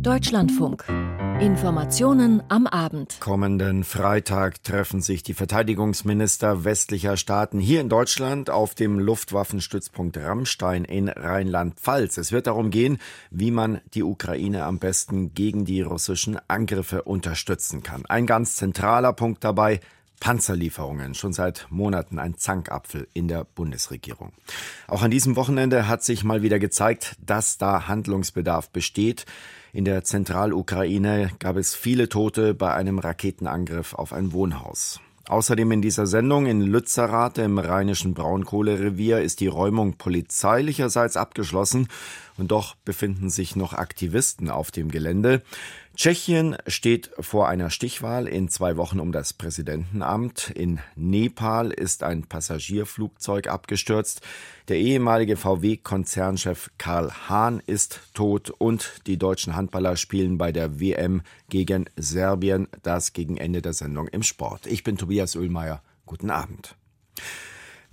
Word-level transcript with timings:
Deutschlandfunk. 0.00 0.84
Informationen 1.40 2.42
am 2.48 2.66
Abend. 2.66 3.18
Kommenden 3.20 3.84
Freitag 3.84 4.62
treffen 4.62 5.00
sich 5.00 5.22
die 5.22 5.34
Verteidigungsminister 5.34 6.64
westlicher 6.64 7.16
Staaten 7.16 7.58
hier 7.60 7.80
in 7.80 7.88
Deutschland 7.88 8.50
auf 8.50 8.74
dem 8.74 8.98
Luftwaffenstützpunkt 8.98 10.16
Rammstein 10.16 10.84
in 10.84 11.08
Rheinland-Pfalz. 11.08 12.18
Es 12.18 12.32
wird 12.32 12.46
darum 12.46 12.70
gehen, 12.70 12.98
wie 13.30 13.50
man 13.50 13.80
die 13.94 14.02
Ukraine 14.02 14.64
am 14.64 14.78
besten 14.78 15.34
gegen 15.34 15.64
die 15.64 15.82
russischen 15.82 16.38
Angriffe 16.48 17.02
unterstützen 17.02 17.82
kann. 17.82 18.06
Ein 18.06 18.26
ganz 18.26 18.56
zentraler 18.56 19.12
Punkt 19.12 19.44
dabei, 19.44 19.80
Panzerlieferungen 20.20 21.14
schon 21.14 21.32
seit 21.32 21.66
Monaten 21.70 22.18
ein 22.18 22.38
Zankapfel 22.38 23.08
in 23.12 23.28
der 23.28 23.44
Bundesregierung. 23.44 24.32
Auch 24.86 25.02
an 25.02 25.10
diesem 25.10 25.36
Wochenende 25.36 25.86
hat 25.86 26.02
sich 26.02 26.24
mal 26.24 26.42
wieder 26.42 26.58
gezeigt, 26.58 27.16
dass 27.24 27.58
da 27.58 27.88
Handlungsbedarf 27.88 28.70
besteht. 28.70 29.26
In 29.74 29.84
der 29.84 30.04
Zentralukraine 30.04 31.32
gab 31.40 31.56
es 31.56 31.74
viele 31.74 32.08
Tote 32.08 32.54
bei 32.54 32.72
einem 32.72 33.00
Raketenangriff 33.00 33.92
auf 33.92 34.12
ein 34.12 34.32
Wohnhaus. 34.32 35.00
Außerdem 35.26 35.72
in 35.72 35.82
dieser 35.82 36.06
Sendung 36.06 36.46
in 36.46 36.60
Lützerath 36.60 37.38
im 37.38 37.58
rheinischen 37.58 38.14
Braunkohlerevier 38.14 39.20
ist 39.20 39.40
die 39.40 39.48
Räumung 39.48 39.94
polizeilicherseits 39.94 41.16
abgeschlossen 41.16 41.88
und 42.36 42.52
doch 42.52 42.76
befinden 42.84 43.30
sich 43.30 43.56
noch 43.56 43.72
Aktivisten 43.72 44.48
auf 44.48 44.70
dem 44.70 44.92
Gelände. 44.92 45.42
Tschechien 45.96 46.56
steht 46.66 47.12
vor 47.20 47.46
einer 47.46 47.70
Stichwahl 47.70 48.26
in 48.26 48.48
zwei 48.48 48.76
Wochen 48.76 48.98
um 48.98 49.12
das 49.12 49.32
Präsidentenamt. 49.32 50.50
In 50.50 50.80
Nepal 50.96 51.70
ist 51.70 52.02
ein 52.02 52.24
Passagierflugzeug 52.24 53.46
abgestürzt. 53.46 54.20
Der 54.66 54.76
ehemalige 54.78 55.36
VW-Konzernchef 55.36 56.72
Karl 56.78 57.12
Hahn 57.28 57.62
ist 57.66 58.00
tot 58.12 58.50
und 58.50 59.02
die 59.06 59.18
deutschen 59.18 59.54
Handballer 59.54 59.96
spielen 59.96 60.36
bei 60.36 60.50
der 60.50 60.80
WM 60.80 61.22
gegen 61.48 61.88
Serbien. 61.94 62.66
Das 62.82 63.12
gegen 63.12 63.36
Ende 63.36 63.62
der 63.62 63.72
Sendung 63.72 64.08
im 64.08 64.24
Sport. 64.24 64.66
Ich 64.66 64.82
bin 64.82 64.96
Tobias 64.96 65.36
Oehlmeier. 65.36 65.80
Guten 66.06 66.30
Abend. 66.30 66.74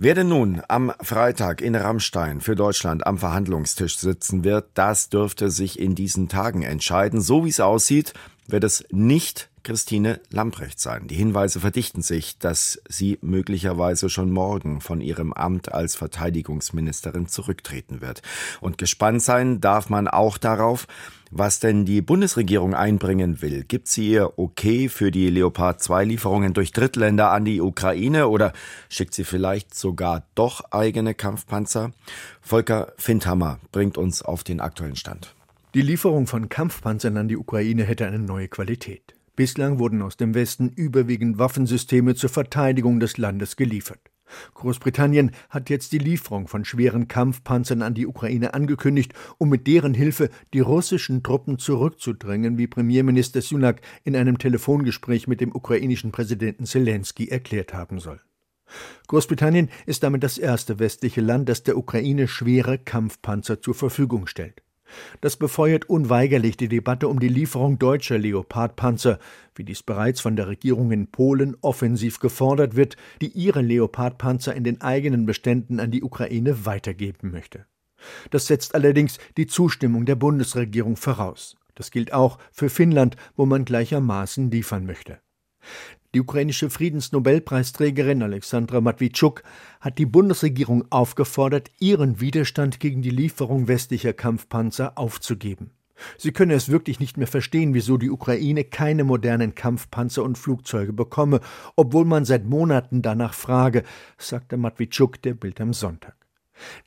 Wer 0.04 0.16
denn 0.16 0.30
nun 0.30 0.64
am 0.68 0.92
Freitag 1.00 1.62
in 1.62 1.76
Rammstein 1.76 2.42
für 2.42 2.56
Deutschland 2.56 3.06
am 3.06 3.20
Verhandlungstisch 3.20 4.00
sitzen 4.00 4.44
wird, 4.44 4.66
das 4.74 5.10
dürfte 5.10 5.52
sich 5.52 5.78
in 5.78 5.94
diesen 5.94 6.28
Tagen 6.28 6.64
entscheiden. 6.64 7.22
So 7.22 7.46
wie 7.46 7.50
es 7.50 7.60
aussieht, 7.60 8.16
wird 8.52 8.64
es 8.64 8.86
nicht 8.92 9.50
Christine 9.64 10.20
Lamprecht 10.32 10.80
sein. 10.80 11.08
Die 11.08 11.16
Hinweise 11.16 11.60
verdichten 11.60 12.02
sich, 12.02 12.40
dass 12.40 12.82
sie 12.90 13.20
möglicherweise 13.22 14.10
schon 14.10 14.32
morgen 14.32 14.82
von 14.82 15.02
ihrem 15.02 15.34
Amt 15.34 15.72
als 15.72 15.96
Verteidigungsministerin 15.96 17.28
zurücktreten 17.28 18.02
wird. 18.02 18.22
Und 18.60 18.78
gespannt 18.78 19.22
sein 19.22 19.62
darf 19.62 19.90
man 19.90 20.08
auch 20.08 20.38
darauf, 20.38 20.88
was 21.30 21.60
denn 21.60 21.86
die 21.86 22.02
Bundesregierung 22.02 22.74
einbringen 22.74 23.42
will. 23.42 23.64
Gibt 23.64 23.88
sie 23.88 24.10
ihr 24.10 24.38
Okay 24.38 24.90
für 24.90 25.12
die 25.12 25.30
Leopard 25.30 25.82
2 25.82 26.06
Lieferungen 26.06 26.54
durch 26.54 26.72
Drittländer 26.72 27.32
an 27.32 27.46
die 27.46 27.62
Ukraine 27.62 28.28
oder 28.28 28.54
schickt 28.90 29.14
sie 29.14 29.24
vielleicht 29.24 29.76
sogar 29.76 30.24
doch 30.36 30.72
eigene 30.72 31.14
Kampfpanzer? 31.14 31.92
Volker 32.42 32.94
Findhammer 32.98 33.60
bringt 33.72 33.98
uns 33.98 34.22
auf 34.22 34.44
den 34.44 34.60
aktuellen 34.60 34.96
Stand. 34.96 35.36
Die 35.74 35.82
Lieferung 35.82 36.28
von 36.28 36.50
Kampfpanzern 36.50 37.16
an 37.16 37.30
die 37.30 37.38
Ukraine 37.38 37.86
hätte 37.86 38.06
eine 38.06 38.20
neue 38.20 38.50
Qualität. 38.50 39.16
Bislang 39.38 39.80
wurden 39.80 40.02
aus 40.02 40.18
dem 40.18 40.34
Westen 40.34 40.68
überwiegend 40.68 41.40
Waffensysteme 41.40 42.14
zur 42.14 42.30
Verteidigung 42.30 43.00
des 43.00 43.18
Landes 43.18 43.56
geliefert. 43.56 44.02
Großbritannien 44.54 45.32
hat 45.50 45.70
jetzt 45.70 45.94
die 45.94 45.98
Lieferung 45.98 46.50
von 46.50 46.66
schweren 46.66 47.08
Kampfpanzern 47.08 47.84
an 47.84 47.94
die 47.94 48.06
Ukraine 48.06 48.54
angekündigt, 48.54 49.14
um 49.38 49.48
mit 49.48 49.66
deren 49.66 49.94
Hilfe 49.94 50.30
die 50.54 50.60
russischen 50.60 51.24
Truppen 51.24 51.58
zurückzudrängen, 51.58 52.58
wie 52.58 52.68
Premierminister 52.68 53.42
Sunak 53.42 53.80
in 54.04 54.18
einem 54.18 54.40
Telefongespräch 54.40 55.30
mit 55.30 55.40
dem 55.40 55.56
ukrainischen 55.56 56.12
Präsidenten 56.12 56.66
Zelensky 56.66 57.30
erklärt 57.30 57.74
haben 57.74 58.00
soll. 58.00 58.20
Großbritannien 59.08 59.70
ist 59.86 60.04
damit 60.04 60.22
das 60.22 60.38
erste 60.38 60.80
westliche 60.80 61.22
Land, 61.22 61.48
das 61.48 61.64
der 61.64 61.78
Ukraine 61.78 62.28
schwere 62.28 62.78
Kampfpanzer 62.78 63.62
zur 63.62 63.74
Verfügung 63.74 64.28
stellt. 64.28 64.62
Das 65.22 65.38
befeuert 65.38 65.90
unweigerlich 65.90 66.58
die 66.58 66.68
Debatte 66.68 67.08
um 67.08 67.20
die 67.20 67.28
Lieferung 67.28 67.80
deutscher 67.80 68.18
Leopardpanzer, 68.18 69.20
wie 69.56 69.64
dies 69.64 69.84
bereits 69.84 70.22
von 70.22 70.36
der 70.36 70.48
Regierung 70.48 70.92
in 70.92 71.08
Polen 71.08 71.56
offensiv 71.62 72.20
gefordert 72.20 72.76
wird, 72.76 72.98
die 73.22 73.30
ihre 73.30 73.62
Leopardpanzer 73.62 74.56
in 74.56 74.64
den 74.64 74.82
eigenen 74.82 75.26
Beständen 75.26 75.80
an 75.80 75.92
die 75.92 76.04
Ukraine 76.04 76.66
weitergeben 76.66 77.32
möchte. 77.32 77.66
Das 78.32 78.48
setzt 78.48 78.76
allerdings 78.76 79.20
die 79.38 79.48
Zustimmung 79.48 80.06
der 80.06 80.16
Bundesregierung 80.16 80.96
voraus. 80.96 81.56
Das 81.76 81.92
gilt 81.92 82.14
auch 82.14 82.38
für 82.52 82.70
Finnland, 82.70 83.16
wo 83.36 83.46
man 83.46 83.66
gleichermaßen 83.66 84.52
liefern 84.52 84.86
möchte. 84.86 85.20
Die 86.14 86.20
ukrainische 86.20 86.70
Friedensnobelpreisträgerin 86.70 88.22
Alexandra 88.22 88.82
Matwitschuk 88.82 89.44
hat 89.80 89.98
die 89.98 90.06
Bundesregierung 90.06 90.84
aufgefordert, 90.90 91.72
ihren 91.80 92.20
Widerstand 92.20 92.82
gegen 92.82 93.02
die 93.02 93.10
Lieferung 93.10 93.70
westlicher 93.70 94.12
Kampfpanzer 94.12 94.98
aufzugeben. 94.98 95.72
Sie 96.18 96.32
könne 96.32 96.54
es 96.54 96.70
wirklich 96.70 97.00
nicht 97.00 97.18
mehr 97.18 97.28
verstehen, 97.28 97.74
wieso 97.74 97.98
die 97.98 98.10
Ukraine 98.10 98.64
keine 98.64 99.04
modernen 99.04 99.56
Kampfpanzer 99.56 100.24
und 100.24 100.38
Flugzeuge 100.38 100.94
bekomme, 100.94 101.40
obwohl 101.76 102.06
man 102.06 102.26
seit 102.26 102.46
Monaten 102.46 103.02
danach 103.02 103.34
frage, 103.34 103.84
sagte 104.18 104.58
Matwitschuk 104.58 105.22
der 105.22 105.36
Bild 105.36 105.62
am 105.62 105.74
Sonntag. 105.74 106.16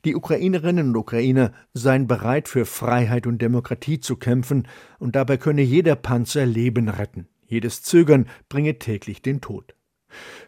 Die 0.05 0.15
Ukrainerinnen 0.15 0.89
und 0.89 0.95
Ukrainer 0.95 1.51
seien 1.73 2.07
bereit, 2.07 2.47
für 2.47 2.65
Freiheit 2.65 3.27
und 3.27 3.41
Demokratie 3.41 3.99
zu 3.99 4.15
kämpfen, 4.15 4.67
und 4.99 5.15
dabei 5.15 5.37
könne 5.37 5.63
jeder 5.63 5.95
Panzer 5.95 6.45
Leben 6.45 6.87
retten. 6.89 7.27
Jedes 7.47 7.83
Zögern 7.83 8.27
bringe 8.49 8.79
täglich 8.79 9.21
den 9.21 9.41
Tod. 9.41 9.75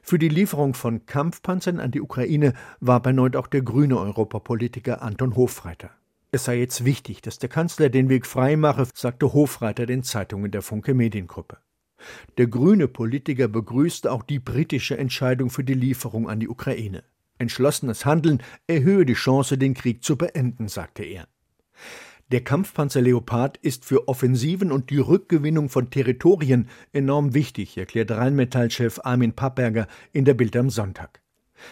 Für 0.01 0.17
die 0.17 0.29
Lieferung 0.29 0.73
von 0.73 1.05
Kampfpanzern 1.05 1.79
an 1.79 1.91
die 1.91 2.01
Ukraine 2.01 2.53
war 2.79 3.05
erneut 3.05 3.35
auch 3.35 3.47
der 3.47 3.61
grüne 3.61 3.97
Europapolitiker 3.97 5.01
Anton 5.01 5.35
Hofreiter. 5.35 5.91
Es 6.31 6.45
sei 6.45 6.59
jetzt 6.59 6.85
wichtig, 6.85 7.21
dass 7.21 7.39
der 7.39 7.49
Kanzler 7.49 7.89
den 7.89 8.09
Weg 8.09 8.25
frei 8.25 8.57
mache, 8.57 8.87
sagte 8.93 9.33
Hofreiter 9.33 9.85
den 9.85 10.03
Zeitungen 10.03 10.51
der 10.51 10.61
Funke 10.61 10.93
Mediengruppe. 10.93 11.57
Der 12.37 12.47
grüne 12.47 12.87
Politiker 12.87 13.47
begrüßte 13.47 14.11
auch 14.11 14.23
die 14.23 14.39
britische 14.39 14.97
Entscheidung 14.97 15.49
für 15.49 15.63
die 15.63 15.73
Lieferung 15.73 16.29
an 16.29 16.39
die 16.39 16.49
Ukraine. 16.49 17.03
Entschlossenes 17.37 18.05
Handeln 18.05 18.41
erhöhe 18.67 19.05
die 19.05 19.13
Chance, 19.13 19.57
den 19.57 19.73
Krieg 19.73 20.03
zu 20.03 20.17
beenden, 20.17 20.67
sagte 20.67 21.03
er. 21.03 21.27
Der 22.29 22.43
Kampfpanzer 22.43 23.01
Leopard 23.01 23.55
ist 23.55 23.85
für 23.85 24.09
Offensiven 24.09 24.69
und 24.73 24.89
die 24.89 24.97
Rückgewinnung 24.97 25.69
von 25.69 25.89
Territorien 25.89 26.67
enorm 26.91 27.33
wichtig, 27.33 27.77
erklärt 27.77 28.11
Rheinmetall-Chef 28.11 28.99
Armin 29.05 29.31
Pappberger 29.31 29.87
in 30.11 30.25
der 30.25 30.33
Bild 30.33 30.57
am 30.57 30.69
Sonntag. 30.69 31.21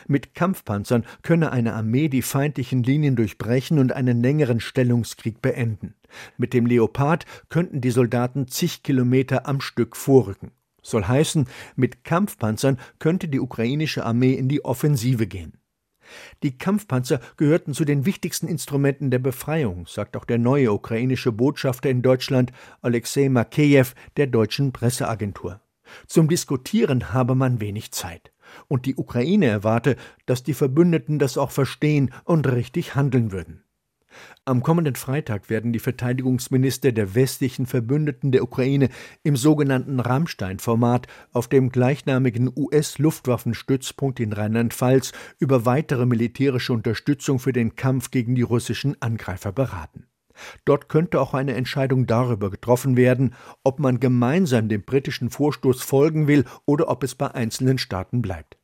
Mit 0.07 0.33
Kampfpanzern 0.33 1.05
könne 1.23 1.51
eine 1.51 1.73
Armee 1.73 2.07
die 2.07 2.21
feindlichen 2.21 2.83
Linien 2.83 3.17
durchbrechen 3.17 3.79
und 3.79 3.91
einen 3.91 4.23
längeren 4.23 4.61
Stellungskrieg 4.61 5.41
beenden. 5.41 5.93
Mit 6.37 6.53
dem 6.53 6.67
Leopard 6.67 7.25
könnten 7.49 7.81
die 7.81 7.91
Soldaten 7.91 8.47
zig 8.47 8.81
Kilometer 8.81 9.47
am 9.47 9.59
Stück 9.59 9.97
vorrücken. 9.97 10.51
Soll 10.81 11.03
heißen, 11.03 11.49
mit 11.75 12.05
Kampfpanzern 12.05 12.79
könnte 12.99 13.27
die 13.27 13.41
ukrainische 13.41 14.05
Armee 14.05 14.35
in 14.35 14.47
die 14.47 14.63
Offensive 14.63 15.27
gehen. 15.27 15.57
Die 16.43 16.57
Kampfpanzer 16.57 17.19
gehörten 17.37 17.73
zu 17.73 17.85
den 17.85 18.05
wichtigsten 18.05 18.47
Instrumenten 18.47 19.11
der 19.11 19.19
Befreiung, 19.19 19.85
sagt 19.87 20.15
auch 20.15 20.25
der 20.25 20.37
neue 20.37 20.71
ukrainische 20.71 21.31
Botschafter 21.31 21.89
in 21.89 22.01
Deutschland 22.01 22.51
Alexei 22.81 23.29
Makejew 23.29 23.87
der 24.17 24.27
deutschen 24.27 24.71
Presseagentur. 24.71 25.61
Zum 26.07 26.27
Diskutieren 26.27 27.13
habe 27.13 27.35
man 27.35 27.59
wenig 27.61 27.91
Zeit. 27.91 28.31
Und 28.67 28.85
die 28.85 28.95
Ukraine 28.95 29.47
erwarte, 29.47 29.97
dass 30.25 30.43
die 30.43 30.53
Verbündeten 30.53 31.19
das 31.19 31.37
auch 31.37 31.51
verstehen 31.51 32.13
und 32.23 32.47
richtig 32.47 32.95
handeln 32.95 33.31
würden. 33.31 33.64
Am 34.45 34.61
kommenden 34.63 34.95
Freitag 34.95 35.49
werden 35.49 35.73
die 35.73 35.79
Verteidigungsminister 35.79 36.91
der 36.91 37.15
westlichen 37.15 37.65
Verbündeten 37.65 38.31
der 38.31 38.43
Ukraine 38.43 38.89
im 39.23 39.35
sogenannten 39.35 39.99
Rammstein-Format 39.99 41.07
auf 41.33 41.47
dem 41.47 41.69
gleichnamigen 41.69 42.51
US-Luftwaffenstützpunkt 42.55 44.19
in 44.19 44.33
Rheinland-Pfalz 44.33 45.13
über 45.39 45.65
weitere 45.65 46.05
militärische 46.05 46.73
Unterstützung 46.73 47.39
für 47.39 47.53
den 47.53 47.75
Kampf 47.75 48.11
gegen 48.11 48.35
die 48.35 48.41
russischen 48.41 49.01
Angreifer 49.01 49.51
beraten. 49.51 50.07
Dort 50.65 50.89
könnte 50.89 51.19
auch 51.21 51.33
eine 51.33 51.55
Entscheidung 51.55 52.07
darüber 52.07 52.49
getroffen 52.49 52.97
werden, 52.97 53.33
ob 53.63 53.79
man 53.79 53.99
gemeinsam 53.99 54.69
dem 54.69 54.83
britischen 54.83 55.29
Vorstoß 55.29 55.81
folgen 55.81 56.27
will 56.27 56.45
oder 56.65 56.89
ob 56.89 57.03
es 57.03 57.15
bei 57.15 57.33
einzelnen 57.33 57.77
Staaten 57.77 58.21
bleibt. 58.21 58.57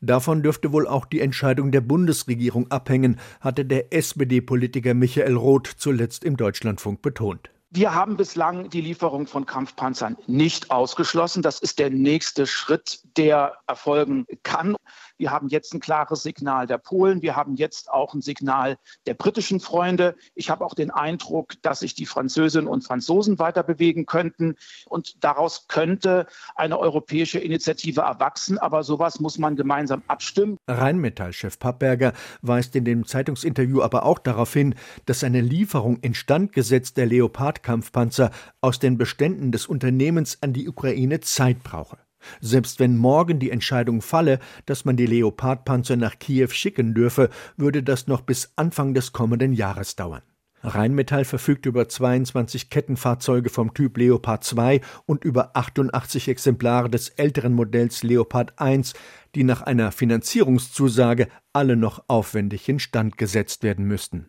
Davon 0.00 0.42
dürfte 0.42 0.72
wohl 0.72 0.86
auch 0.86 1.06
die 1.06 1.20
Entscheidung 1.20 1.72
der 1.72 1.80
Bundesregierung 1.80 2.70
abhängen, 2.70 3.18
hatte 3.40 3.64
der 3.64 3.92
SPD-Politiker 3.92 4.94
Michael 4.94 5.36
Roth 5.36 5.66
zuletzt 5.76 6.24
im 6.24 6.36
Deutschlandfunk 6.36 7.02
betont. 7.02 7.50
Wir 7.70 7.94
haben 7.94 8.16
bislang 8.16 8.70
die 8.70 8.80
Lieferung 8.80 9.26
von 9.26 9.44
Kampfpanzern 9.44 10.16
nicht 10.26 10.70
ausgeschlossen. 10.70 11.42
Das 11.42 11.58
ist 11.58 11.78
der 11.78 11.90
nächste 11.90 12.46
Schritt, 12.46 13.00
der 13.18 13.58
erfolgen 13.66 14.24
kann. 14.42 14.74
Wir 15.18 15.30
haben 15.32 15.48
jetzt 15.48 15.74
ein 15.74 15.80
klares 15.80 16.22
Signal 16.22 16.66
der 16.66 16.78
Polen. 16.78 17.22
Wir 17.22 17.36
haben 17.36 17.56
jetzt 17.56 17.90
auch 17.90 18.14
ein 18.14 18.22
Signal 18.22 18.78
der 19.06 19.14
britischen 19.14 19.60
Freunde. 19.60 20.16
Ich 20.34 20.48
habe 20.48 20.64
auch 20.64 20.74
den 20.74 20.90
Eindruck, 20.90 21.54
dass 21.62 21.80
sich 21.80 21.94
die 21.94 22.06
Französinnen 22.06 22.68
und 22.68 22.84
Franzosen 22.84 23.38
weiter 23.38 23.62
bewegen 23.62 24.06
könnten. 24.06 24.54
Und 24.86 25.22
daraus 25.24 25.66
könnte 25.66 26.26
eine 26.54 26.78
europäische 26.78 27.38
Initiative 27.40 28.02
erwachsen. 28.02 28.58
Aber 28.58 28.84
sowas 28.84 29.20
muss 29.20 29.38
man 29.38 29.56
gemeinsam 29.56 30.02
abstimmen. 30.06 30.56
Rheinmetall-Chef 30.68 31.58
Pappberger 31.58 32.12
weist 32.42 32.76
in 32.76 32.84
dem 32.84 33.06
Zeitungsinterview 33.06 33.82
aber 33.82 34.04
auch 34.04 34.20
darauf 34.20 34.52
hin, 34.52 34.74
dass 35.06 35.24
eine 35.24 35.40
Lieferung 35.40 35.98
instand 36.00 36.52
gesetzter 36.52 37.06
Leopard-Kampfpanzer 37.06 38.30
aus 38.60 38.78
den 38.78 38.98
Beständen 38.98 39.50
des 39.50 39.66
Unternehmens 39.66 40.38
an 40.42 40.52
die 40.52 40.68
Ukraine 40.68 41.20
Zeit 41.20 41.62
brauche. 41.64 41.98
Selbst 42.40 42.80
wenn 42.80 42.96
morgen 42.96 43.38
die 43.38 43.50
Entscheidung 43.50 44.02
falle, 44.02 44.38
dass 44.66 44.84
man 44.84 44.96
die 44.96 45.06
Leopardpanzer 45.06 45.96
nach 45.96 46.18
Kiew 46.18 46.48
schicken 46.48 46.94
dürfe, 46.94 47.30
würde 47.56 47.82
das 47.82 48.06
noch 48.06 48.20
bis 48.20 48.52
Anfang 48.56 48.94
des 48.94 49.12
kommenden 49.12 49.52
Jahres 49.52 49.96
dauern. 49.96 50.22
Rheinmetall 50.62 51.24
verfügt 51.24 51.66
über 51.66 51.88
22 51.88 52.68
Kettenfahrzeuge 52.68 53.48
vom 53.48 53.74
Typ 53.74 53.96
Leopard 53.96 54.42
2 54.42 54.80
und 55.06 55.24
über 55.24 55.56
88 55.56 56.28
Exemplare 56.28 56.90
des 56.90 57.10
älteren 57.10 57.52
Modells 57.52 58.02
Leopard 58.02 58.58
1, 58.58 58.94
die 59.34 59.44
nach 59.44 59.62
einer 59.62 59.92
Finanzierungszusage 59.92 61.28
alle 61.52 61.76
noch 61.76 62.04
aufwendig 62.08 62.68
instand 62.68 63.18
gesetzt 63.18 63.62
werden 63.62 63.86
müssten. 63.86 64.26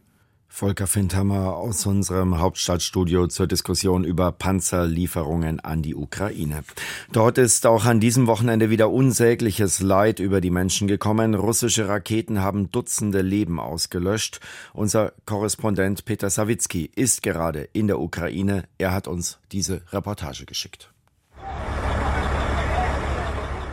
Volker 0.51 0.87
Findhammer 0.87 1.55
aus 1.55 1.85
unserem 1.85 2.39
Hauptstadtstudio 2.39 3.27
zur 3.27 3.47
Diskussion 3.47 4.03
über 4.03 4.31
Panzerlieferungen 4.31 5.59
an 5.61 5.83
die 5.83 5.95
Ukraine. 5.95 6.63
Dort 7.11 7.37
ist 7.37 7.65
auch 7.65 7.85
an 7.85 7.99
diesem 7.99 8.27
Wochenende 8.27 8.69
wieder 8.69 8.89
unsägliches 8.89 9.79
Leid 9.79 10.19
über 10.19 10.41
die 10.41 10.49
Menschen 10.49 10.87
gekommen. 10.87 11.35
Russische 11.35 11.87
Raketen 11.87 12.41
haben 12.41 12.71
Dutzende 12.71 13.21
Leben 13.21 13.59
ausgelöscht. 13.59 14.41
Unser 14.73 15.13
Korrespondent 15.25 16.03
Peter 16.03 16.29
Sawicki 16.29 16.91
ist 16.93 17.21
gerade 17.21 17.69
in 17.71 17.87
der 17.87 17.99
Ukraine. 17.99 18.63
Er 18.79 18.91
hat 18.91 19.07
uns 19.07 19.39
diese 19.51 19.83
Reportage 19.93 20.45
geschickt. 20.45 20.91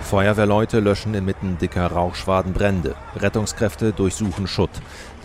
Feuerwehrleute 0.06 0.78
löschen 0.78 1.14
inmitten 1.14 1.58
dicker 1.58 1.88
Rauchschwaden 1.88 2.52
Brände. 2.52 2.94
Rettungskräfte 3.16 3.92
durchsuchen 3.92 4.46
Schutt, 4.46 4.70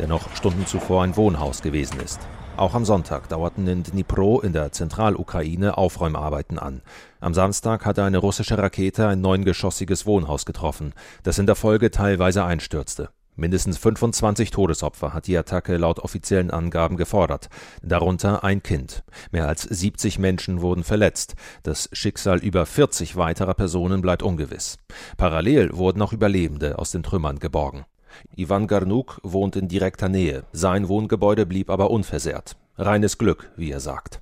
der 0.02 0.08
noch 0.08 0.36
Stunden 0.36 0.66
zuvor 0.66 1.04
ein 1.04 1.16
Wohnhaus 1.16 1.62
gewesen 1.62 2.00
ist. 2.00 2.20
Auch 2.58 2.74
am 2.74 2.86
Sonntag 2.86 3.30
dauerten 3.30 3.68
in 3.68 3.84
Dnipro 3.84 4.42
in 4.42 4.52
der 4.52 4.72
Zentralukraine 4.72 5.78
Aufräumarbeiten 5.78 6.58
an. 6.58 6.82
Am 7.20 7.36
Samstag 7.36 7.86
hatte 7.86 8.04
eine 8.04 8.18
russische 8.18 8.58
Rakete 8.58 9.08
ein 9.08 9.22
neungeschossiges 9.22 10.08
Wohnhaus 10.08 10.48
getroffen, 10.48 10.94
das 11.22 11.38
in 11.38 11.46
der 11.46 11.54
Folge 11.54 11.92
teilweise 11.92 12.44
einstürzte. 12.44 13.10
Mindestens 13.36 13.78
25 13.78 14.50
Todesopfer 14.50 15.14
hat 15.14 15.28
die 15.28 15.38
Attacke 15.38 15.78
laut 15.78 16.00
offiziellen 16.00 16.50
Angaben 16.50 16.98
gefordert, 16.98 17.50
darunter 17.84 18.44
ein 18.44 18.64
Kind. 18.64 19.04
Mehr 19.32 19.48
als 19.48 19.62
70 19.62 20.18
Menschen 20.18 20.62
wurden 20.62 20.84
verletzt. 20.84 21.36
Das 21.62 21.90
Schicksal 21.94 22.40
über 22.40 22.66
40 22.66 23.18
weiterer 23.18 23.54
Personen 23.54 24.02
bleibt 24.02 24.24
ungewiss. 24.24 24.80
Parallel 25.18 25.78
wurden 25.78 26.02
auch 26.02 26.12
Überlebende 26.12 26.80
aus 26.80 26.90
den 26.90 27.04
Trümmern 27.04 27.38
geborgen. 27.38 27.86
Ivan 28.36 28.68
Garnuk 28.68 29.20
wohnt 29.24 29.56
in 29.56 29.68
direkter 29.68 30.10
Nähe. 30.10 30.44
Sein 30.52 30.88
Wohngebäude 30.88 31.46
blieb 31.46 31.70
aber 31.70 31.92
unversehrt. 31.92 32.56
Reines 32.78 33.18
Glück, 33.18 33.52
wie 33.56 33.72
er 33.72 33.80
sagt. 33.80 34.22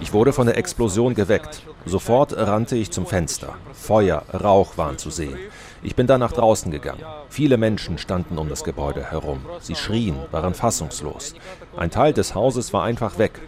Ich 0.00 0.12
wurde 0.12 0.32
von 0.32 0.46
der 0.46 0.56
Explosion 0.56 1.14
geweckt. 1.14 1.62
Sofort 1.84 2.36
rannte 2.36 2.76
ich 2.76 2.90
zum 2.90 3.06
Fenster. 3.06 3.54
Feuer, 3.72 4.22
Rauch 4.32 4.76
waren 4.76 4.98
zu 4.98 5.10
sehen. 5.10 5.38
Ich 5.82 5.94
bin 5.94 6.06
dann 6.06 6.20
nach 6.20 6.32
draußen 6.32 6.70
gegangen. 6.70 7.02
Viele 7.28 7.56
Menschen 7.56 7.98
standen 7.98 8.38
um 8.38 8.48
das 8.48 8.64
Gebäude 8.64 9.10
herum. 9.10 9.40
Sie 9.60 9.74
schrien, 9.74 10.16
waren 10.30 10.54
fassungslos. 10.54 11.34
Ein 11.76 11.90
Teil 11.90 12.12
des 12.12 12.34
Hauses 12.34 12.72
war 12.72 12.84
einfach 12.84 13.18
weg. 13.18 13.40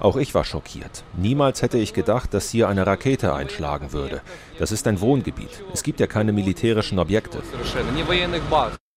Auch 0.00 0.16
ich 0.16 0.34
war 0.34 0.44
schockiert. 0.44 1.04
Niemals 1.16 1.62
hätte 1.62 1.78
ich 1.78 1.92
gedacht, 1.94 2.32
dass 2.34 2.50
hier 2.50 2.68
eine 2.68 2.86
Rakete 2.86 3.34
einschlagen 3.34 3.92
würde. 3.92 4.20
Das 4.58 4.72
ist 4.72 4.86
ein 4.86 5.00
Wohngebiet. 5.00 5.64
Es 5.72 5.82
gibt 5.82 6.00
ja 6.00 6.06
keine 6.06 6.32
militärischen 6.32 6.98
Objekte. 6.98 7.42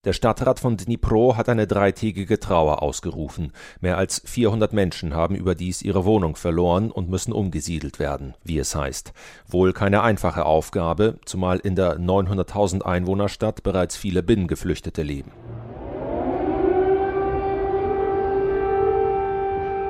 Der 0.06 0.12
Stadtrat 0.12 0.60
von 0.60 0.76
Dnipro 0.76 1.38
hat 1.38 1.48
eine 1.48 1.66
dreitägige 1.66 2.38
Trauer 2.38 2.82
ausgerufen. 2.82 3.54
Mehr 3.80 3.98
als 3.98 4.22
400 4.26 4.74
Menschen 4.74 5.14
haben 5.14 5.34
überdies 5.34 5.82
ihre 5.82 6.04
Wohnung 6.04 6.36
verloren 6.36 6.92
und 6.92 7.10
müssen 7.10 7.32
umgesiedelt 7.32 8.00
werden, 8.00 8.34
wie 8.44 8.58
es 8.58 8.76
heißt. 8.76 9.14
Wohl 9.48 9.72
keine 9.72 10.02
einfache 10.04 10.46
Aufgabe, 10.46 11.20
zumal 11.24 11.60
in 11.60 11.78
der 11.78 12.00
900.000 12.00 12.82
Einwohnerstadt 12.82 13.64
bereits 13.64 13.96
viele 13.96 14.24
Binnengeflüchtete 14.24 15.04
leben. 15.04 15.32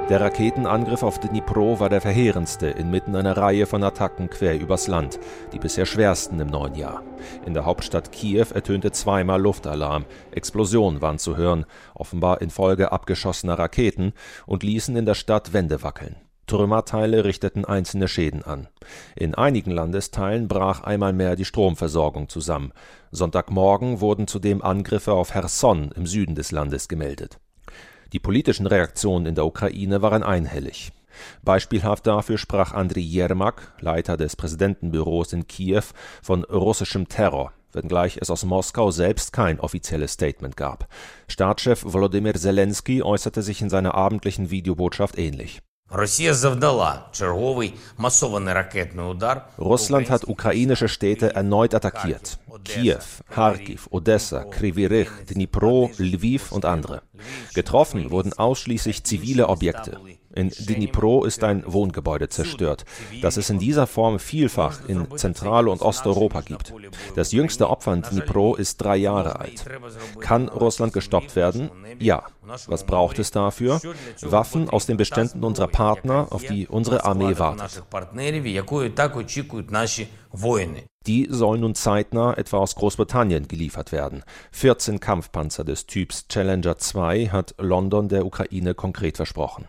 Der 0.09 0.19
Raketenangriff 0.19 1.01
auf 1.01 1.17
Dnipro 1.17 1.79
war 1.79 1.88
der 1.88 2.01
verheerendste 2.01 2.67
inmitten 2.67 3.15
einer 3.15 3.38
Reihe 3.38 3.65
von 3.65 3.81
Attacken 3.85 4.29
quer 4.29 4.59
übers 4.59 4.88
Land, 4.88 5.17
die 5.53 5.59
bisher 5.59 5.85
schwersten 5.85 6.41
im 6.41 6.50
neuen 6.50 6.75
Jahr. 6.75 7.03
In 7.45 7.53
der 7.53 7.63
Hauptstadt 7.63 8.11
Kiew 8.11 8.47
ertönte 8.53 8.91
zweimal 8.91 9.41
Luftalarm, 9.41 10.03
Explosionen 10.31 11.01
waren 11.01 11.19
zu 11.19 11.38
hören, 11.38 11.65
offenbar 11.95 12.41
infolge 12.41 12.91
abgeschossener 12.91 13.57
Raketen, 13.57 14.11
und 14.45 14.63
ließen 14.63 14.97
in 14.97 15.05
der 15.05 15.15
Stadt 15.15 15.53
Wände 15.53 15.83
wackeln. 15.83 16.17
Trümmerteile 16.47 17.23
richteten 17.23 17.63
einzelne 17.63 18.09
Schäden 18.09 18.44
an. 18.44 18.67
In 19.15 19.35
einigen 19.35 19.71
Landesteilen 19.71 20.50
brach 20.50 20.83
einmal 20.83 21.13
mehr 21.13 21.38
die 21.38 21.45
Stromversorgung 21.45 22.27
zusammen. 22.27 22.73
Sonntagmorgen 23.11 24.01
wurden 24.01 24.27
zudem 24.27 24.61
Angriffe 24.61 25.13
auf 25.13 25.31
Cherson 25.31 25.94
im 25.95 26.05
Süden 26.05 26.35
des 26.35 26.51
Landes 26.51 26.89
gemeldet. 26.89 27.39
Die 28.13 28.19
politischen 28.19 28.68
Reaktionen 28.68 29.25
in 29.25 29.36
der 29.36 29.45
Ukraine 29.45 30.04
waren 30.04 30.21
einhellig. 30.21 30.92
Beispielhaft 31.44 32.06
dafür 32.06 32.38
sprach 32.38 32.71
Andriy 32.74 33.04
Jermak, 33.04 33.74
Leiter 33.80 34.18
des 34.18 34.36
Präsidentenbüros 34.36 35.33
in 35.33 35.48
Kiew, 35.48 35.83
von 36.21 36.44
russischem 36.44 37.07
Terror, 37.07 37.51
wenngleich 37.71 38.19
es 38.21 38.30
aus 38.30 38.45
Moskau 38.45 38.92
selbst 38.92 39.33
kein 39.33 39.60
offizielles 39.60 40.13
Statement 40.13 40.56
gab. 40.56 40.88
Staatschef 41.27 41.83
Volodymyr 41.83 42.36
Zelensky 42.36 43.01
äußerte 43.01 43.42
sich 43.42 43.62
in 43.62 43.69
seiner 43.69 43.95
abendlichen 43.95 44.51
Videobotschaft 44.51 45.18
ähnlich. 45.18 45.62
Russland 49.60 50.10
hat 50.10 50.27
ukrainische 50.27 50.88
Städte 50.88 51.36
erneut 51.36 51.75
attackiert. 51.75 52.39
Kiew, 52.63 53.00
Kharkiv, 53.29 53.88
Odessa, 53.91 54.44
Krivirich, 54.44 55.09
Dnipro, 55.29 55.89
Lviv 55.97 56.51
und 56.51 56.65
andere. 56.65 57.01
Getroffen 57.53 58.11
wurden 58.11 58.33
ausschließlich 58.33 59.03
zivile 59.03 59.50
Objekte. 59.50 60.00
In 60.35 60.50
Dnipro 60.50 61.25
ist 61.25 61.44
ein 61.44 61.63
Wohngebäude 61.65 62.27
zerstört, 62.27 62.85
das 63.21 63.38
es 63.38 63.51
in 63.51 63.59
dieser 63.59 63.86
Form 63.86 64.17
vielfach 64.17 64.88
in 64.88 65.07
Zentral- 65.15 65.67
und 65.67 65.81
Osteuropa 65.81 66.41
gibt. 66.41 66.74
Das 67.15 67.31
jüngste 67.31 67.69
Opfer 67.69 67.93
in 67.93 68.01
Dnipro 68.01 68.55
ist 68.55 68.77
drei 68.77 68.98
Jahre 68.98 69.39
alt. 69.39 69.63
Kann 70.19 70.50
Russland 70.50 70.91
gestoppt 70.93 71.36
werden? 71.36 71.69
Ja. 72.00 72.24
Was 72.67 72.83
braucht 72.86 73.19
es 73.19 73.29
dafür? 73.29 73.79
Waffen 74.22 74.69
aus 74.69 74.88
den 74.88 74.98
Beständen 74.98 75.43
unserer 75.43 75.67
Partner, 75.67 76.27
auf 76.31 76.43
die 76.43 76.67
unsere 76.67 77.05
Armee 77.05 77.38
wartet. 77.38 77.83
Die 81.07 81.27
sollen 81.29 81.62
nun 81.62 81.75
zeitnah 81.75 82.33
etwa 82.33 82.57
aus 82.57 82.75
Großbritannien 82.75 83.48
geliefert 83.48 83.91
werden. 83.91 84.24
14 84.51 85.00
Kampfpanzer 85.00 85.63
des 85.63 85.86
Typs 85.86 86.27
Challenger 86.29 86.77
2 86.77 87.27
hat 87.27 87.55
London 87.57 88.07
der 88.07 88.25
Ukraine 88.25 88.74
konkret 88.74 89.17
versprochen. 89.17 89.67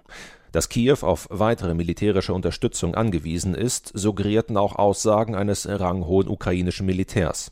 Dass 0.55 0.69
Kiew 0.69 0.99
auf 1.01 1.27
weitere 1.31 1.75
militärische 1.75 2.33
Unterstützung 2.33 2.95
angewiesen 2.95 3.57
ist, 3.57 3.91
suggerierten 3.93 4.57
auch 4.57 4.77
Aussagen 4.77 5.35
eines 5.35 5.69
ranghohen 5.69 6.29
ukrainischen 6.29 6.87
Militärs. 6.87 7.51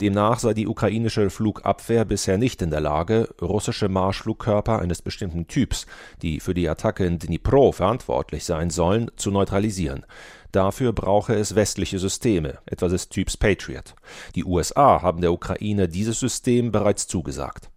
Demnach 0.00 0.38
sei 0.38 0.54
die 0.54 0.68
ukrainische 0.68 1.30
Flugabwehr 1.30 2.04
bisher 2.04 2.38
nicht 2.38 2.62
in 2.62 2.70
der 2.70 2.80
Lage, 2.80 3.28
russische 3.42 3.88
Marschflugkörper 3.88 4.78
eines 4.78 5.02
bestimmten 5.02 5.48
Typs, 5.48 5.86
die 6.22 6.38
für 6.38 6.54
die 6.54 6.68
Attacke 6.68 7.04
in 7.04 7.18
Dnipro 7.18 7.72
verantwortlich 7.72 8.44
sein 8.44 8.70
sollen, 8.70 9.10
zu 9.16 9.32
neutralisieren. 9.32 10.06
Dafür 10.54 10.92
brauche 10.92 11.34
es 11.34 11.56
westliche 11.56 11.98
Systeme, 11.98 12.58
etwa 12.64 12.86
des 12.86 13.08
Typs 13.08 13.36
Patriot. 13.36 13.96
Die 14.36 14.44
USA 14.44 15.02
haben 15.02 15.20
der 15.20 15.32
Ukraine 15.32 15.88
dieses 15.88 16.20
System 16.20 16.70
bereits 16.70 17.08
zugesagt. 17.08 17.70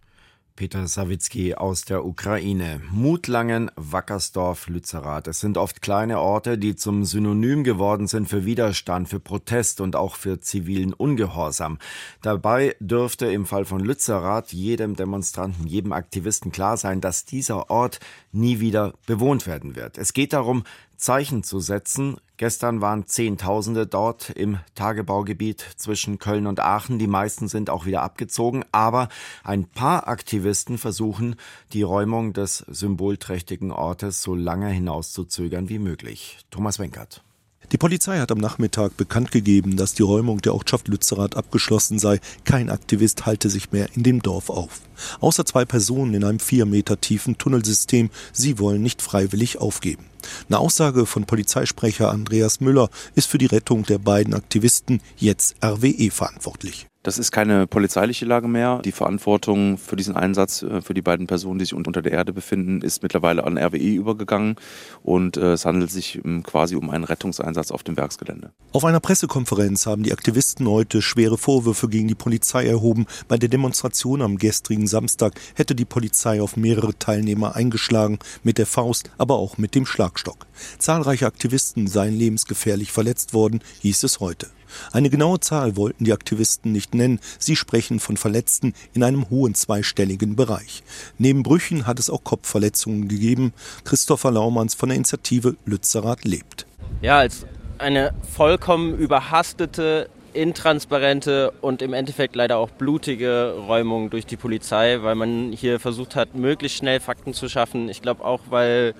Peter 0.58 0.88
Sawicki 0.88 1.54
aus 1.54 1.84
der 1.84 2.04
Ukraine. 2.04 2.80
Mutlangen, 2.90 3.70
Wackersdorf, 3.76 4.68
Lützerath. 4.68 5.28
Es 5.28 5.38
sind 5.38 5.56
oft 5.56 5.82
kleine 5.82 6.18
Orte, 6.18 6.58
die 6.58 6.74
zum 6.74 7.04
Synonym 7.04 7.62
geworden 7.62 8.08
sind 8.08 8.28
für 8.28 8.44
Widerstand, 8.44 9.08
für 9.08 9.20
Protest 9.20 9.80
und 9.80 9.94
auch 9.94 10.16
für 10.16 10.40
zivilen 10.40 10.92
Ungehorsam. 10.92 11.78
Dabei 12.22 12.74
dürfte 12.80 13.26
im 13.26 13.46
Fall 13.46 13.66
von 13.66 13.80
Lützerath 13.80 14.52
jedem 14.52 14.96
Demonstranten, 14.96 15.68
jedem 15.68 15.92
Aktivisten 15.92 16.50
klar 16.50 16.76
sein, 16.76 17.00
dass 17.00 17.24
dieser 17.24 17.70
Ort 17.70 18.00
nie 18.32 18.58
wieder 18.58 18.94
bewohnt 19.06 19.46
werden 19.46 19.76
wird. 19.76 19.96
Es 19.96 20.12
geht 20.12 20.32
darum, 20.32 20.64
Zeichen 20.98 21.42
zu 21.42 21.60
setzen 21.60 22.18
Gestern 22.38 22.80
waren 22.80 23.04
Zehntausende 23.04 23.88
dort 23.88 24.30
im 24.30 24.60
Tagebaugebiet 24.76 25.66
zwischen 25.76 26.20
Köln 26.20 26.46
und 26.46 26.60
Aachen. 26.60 27.00
Die 27.00 27.08
meisten 27.08 27.48
sind 27.48 27.68
auch 27.68 27.84
wieder 27.84 28.02
abgezogen, 28.02 28.64
aber 28.70 29.08
ein 29.42 29.64
paar 29.64 30.06
Aktivisten 30.06 30.78
versuchen, 30.78 31.34
die 31.72 31.82
Räumung 31.82 32.34
des 32.34 32.58
symbolträchtigen 32.68 33.72
Ortes 33.72 34.22
so 34.22 34.36
lange 34.36 34.68
hinauszuzögern 34.68 35.68
wie 35.68 35.80
möglich. 35.80 36.38
Thomas 36.52 36.78
Wenkert. 36.78 37.24
Die 37.72 37.76
Polizei 37.76 38.20
hat 38.20 38.30
am 38.30 38.38
Nachmittag 38.38 38.96
bekannt 38.96 39.32
gegeben, 39.32 39.76
dass 39.76 39.94
die 39.94 40.04
Räumung 40.04 40.40
der 40.40 40.54
Ortschaft 40.54 40.86
Lützerath 40.86 41.36
abgeschlossen 41.36 41.98
sei. 41.98 42.20
Kein 42.44 42.70
Aktivist 42.70 43.26
halte 43.26 43.50
sich 43.50 43.72
mehr 43.72 43.88
in 43.96 44.04
dem 44.04 44.22
Dorf 44.22 44.48
auf. 44.48 44.80
Außer 45.20 45.44
zwei 45.44 45.64
Personen 45.64 46.14
in 46.14 46.24
einem 46.24 46.40
vier 46.40 46.66
Meter 46.66 47.00
tiefen 47.00 47.38
Tunnelsystem. 47.38 48.10
Sie 48.32 48.58
wollen 48.58 48.82
nicht 48.82 49.02
freiwillig 49.02 49.58
aufgeben. 49.58 50.04
Eine 50.48 50.58
Aussage 50.58 51.06
von 51.06 51.24
Polizeisprecher 51.24 52.10
Andreas 52.10 52.60
Müller 52.60 52.90
ist 53.14 53.28
für 53.28 53.38
die 53.38 53.46
Rettung 53.46 53.84
der 53.84 53.98
beiden 53.98 54.34
Aktivisten 54.34 55.00
jetzt 55.16 55.56
RWE 55.64 56.10
verantwortlich. 56.10 56.88
Das 57.04 57.16
ist 57.16 57.30
keine 57.30 57.68
polizeiliche 57.68 58.24
Lage 58.24 58.48
mehr. 58.48 58.80
Die 58.84 58.92
Verantwortung 58.92 59.78
für 59.78 59.94
diesen 59.94 60.16
Einsatz 60.16 60.62
äh, 60.62 60.82
für 60.82 60.94
die 60.94 61.00
beiden 61.00 61.28
Personen, 61.28 61.60
die 61.60 61.64
sich 61.64 61.74
unter 61.74 62.02
der 62.02 62.12
Erde 62.12 62.32
befinden, 62.32 62.82
ist 62.82 63.04
mittlerweile 63.04 63.44
an 63.44 63.56
RWE 63.56 63.78
übergegangen 63.78 64.56
und 65.04 65.36
äh, 65.36 65.52
es 65.52 65.64
handelt 65.64 65.92
sich 65.92 66.20
ähm, 66.24 66.42
quasi 66.42 66.74
um 66.74 66.90
einen 66.90 67.04
Rettungseinsatz 67.04 67.70
auf 67.70 67.84
dem 67.84 67.96
Werksgelände. 67.96 68.50
Auf 68.72 68.84
einer 68.84 68.98
Pressekonferenz 68.98 69.86
haben 69.86 70.02
die 70.02 70.12
Aktivisten 70.12 70.68
heute 70.68 71.00
schwere 71.00 71.38
Vorwürfe 71.38 71.88
gegen 71.88 72.08
die 72.08 72.16
Polizei 72.16 72.66
erhoben. 72.66 73.06
Bei 73.28 73.38
der 73.38 73.48
Demonstration 73.48 74.20
am 74.20 74.36
gestrigen 74.36 74.87
Samstag 74.88 75.40
hätte 75.54 75.74
die 75.74 75.84
Polizei 75.84 76.42
auf 76.42 76.56
mehrere 76.56 76.98
Teilnehmer 76.98 77.54
eingeschlagen, 77.54 78.18
mit 78.42 78.58
der 78.58 78.66
Faust, 78.66 79.10
aber 79.18 79.36
auch 79.36 79.58
mit 79.58 79.74
dem 79.74 79.86
Schlagstock. 79.86 80.46
Zahlreiche 80.78 81.26
Aktivisten 81.26 81.86
seien 81.86 82.18
lebensgefährlich 82.18 82.90
verletzt 82.90 83.34
worden, 83.34 83.60
hieß 83.80 84.02
es 84.02 84.20
heute. 84.20 84.48
Eine 84.92 85.10
genaue 85.10 85.40
Zahl 85.40 85.76
wollten 85.76 86.04
die 86.04 86.12
Aktivisten 86.12 86.72
nicht 86.72 86.94
nennen. 86.94 87.20
Sie 87.38 87.56
sprechen 87.56 88.00
von 88.00 88.16
Verletzten 88.16 88.74
in 88.92 89.02
einem 89.02 89.30
hohen 89.30 89.54
zweistelligen 89.54 90.36
Bereich. 90.36 90.82
Neben 91.16 91.42
Brüchen 91.42 91.86
hat 91.86 91.98
es 91.98 92.10
auch 92.10 92.24
Kopfverletzungen 92.24 93.08
gegeben. 93.08 93.52
Christopher 93.84 94.30
Laumanns 94.30 94.74
von 94.74 94.88
der 94.88 94.96
Initiative 94.96 95.56
Lützerath 95.64 96.24
lebt. 96.24 96.66
Ja, 97.00 97.18
als 97.18 97.46
eine 97.78 98.12
vollkommen 98.34 98.96
überhastete 98.98 100.10
intransparente 100.38 101.52
und 101.60 101.82
im 101.82 101.92
Endeffekt 101.92 102.36
leider 102.36 102.58
auch 102.58 102.70
blutige 102.70 103.54
Räumung 103.66 104.08
durch 104.08 104.24
die 104.24 104.36
Polizei, 104.36 104.98
weil 105.02 105.16
man 105.16 105.52
hier 105.52 105.80
versucht 105.80 106.14
hat, 106.16 106.34
möglichst 106.34 106.78
schnell 106.78 107.00
Fakten 107.00 107.34
zu 107.34 107.48
schaffen. 107.48 107.88
Ich 107.88 108.02
glaube 108.02 108.24
auch, 108.24 108.40
weil 108.48 108.94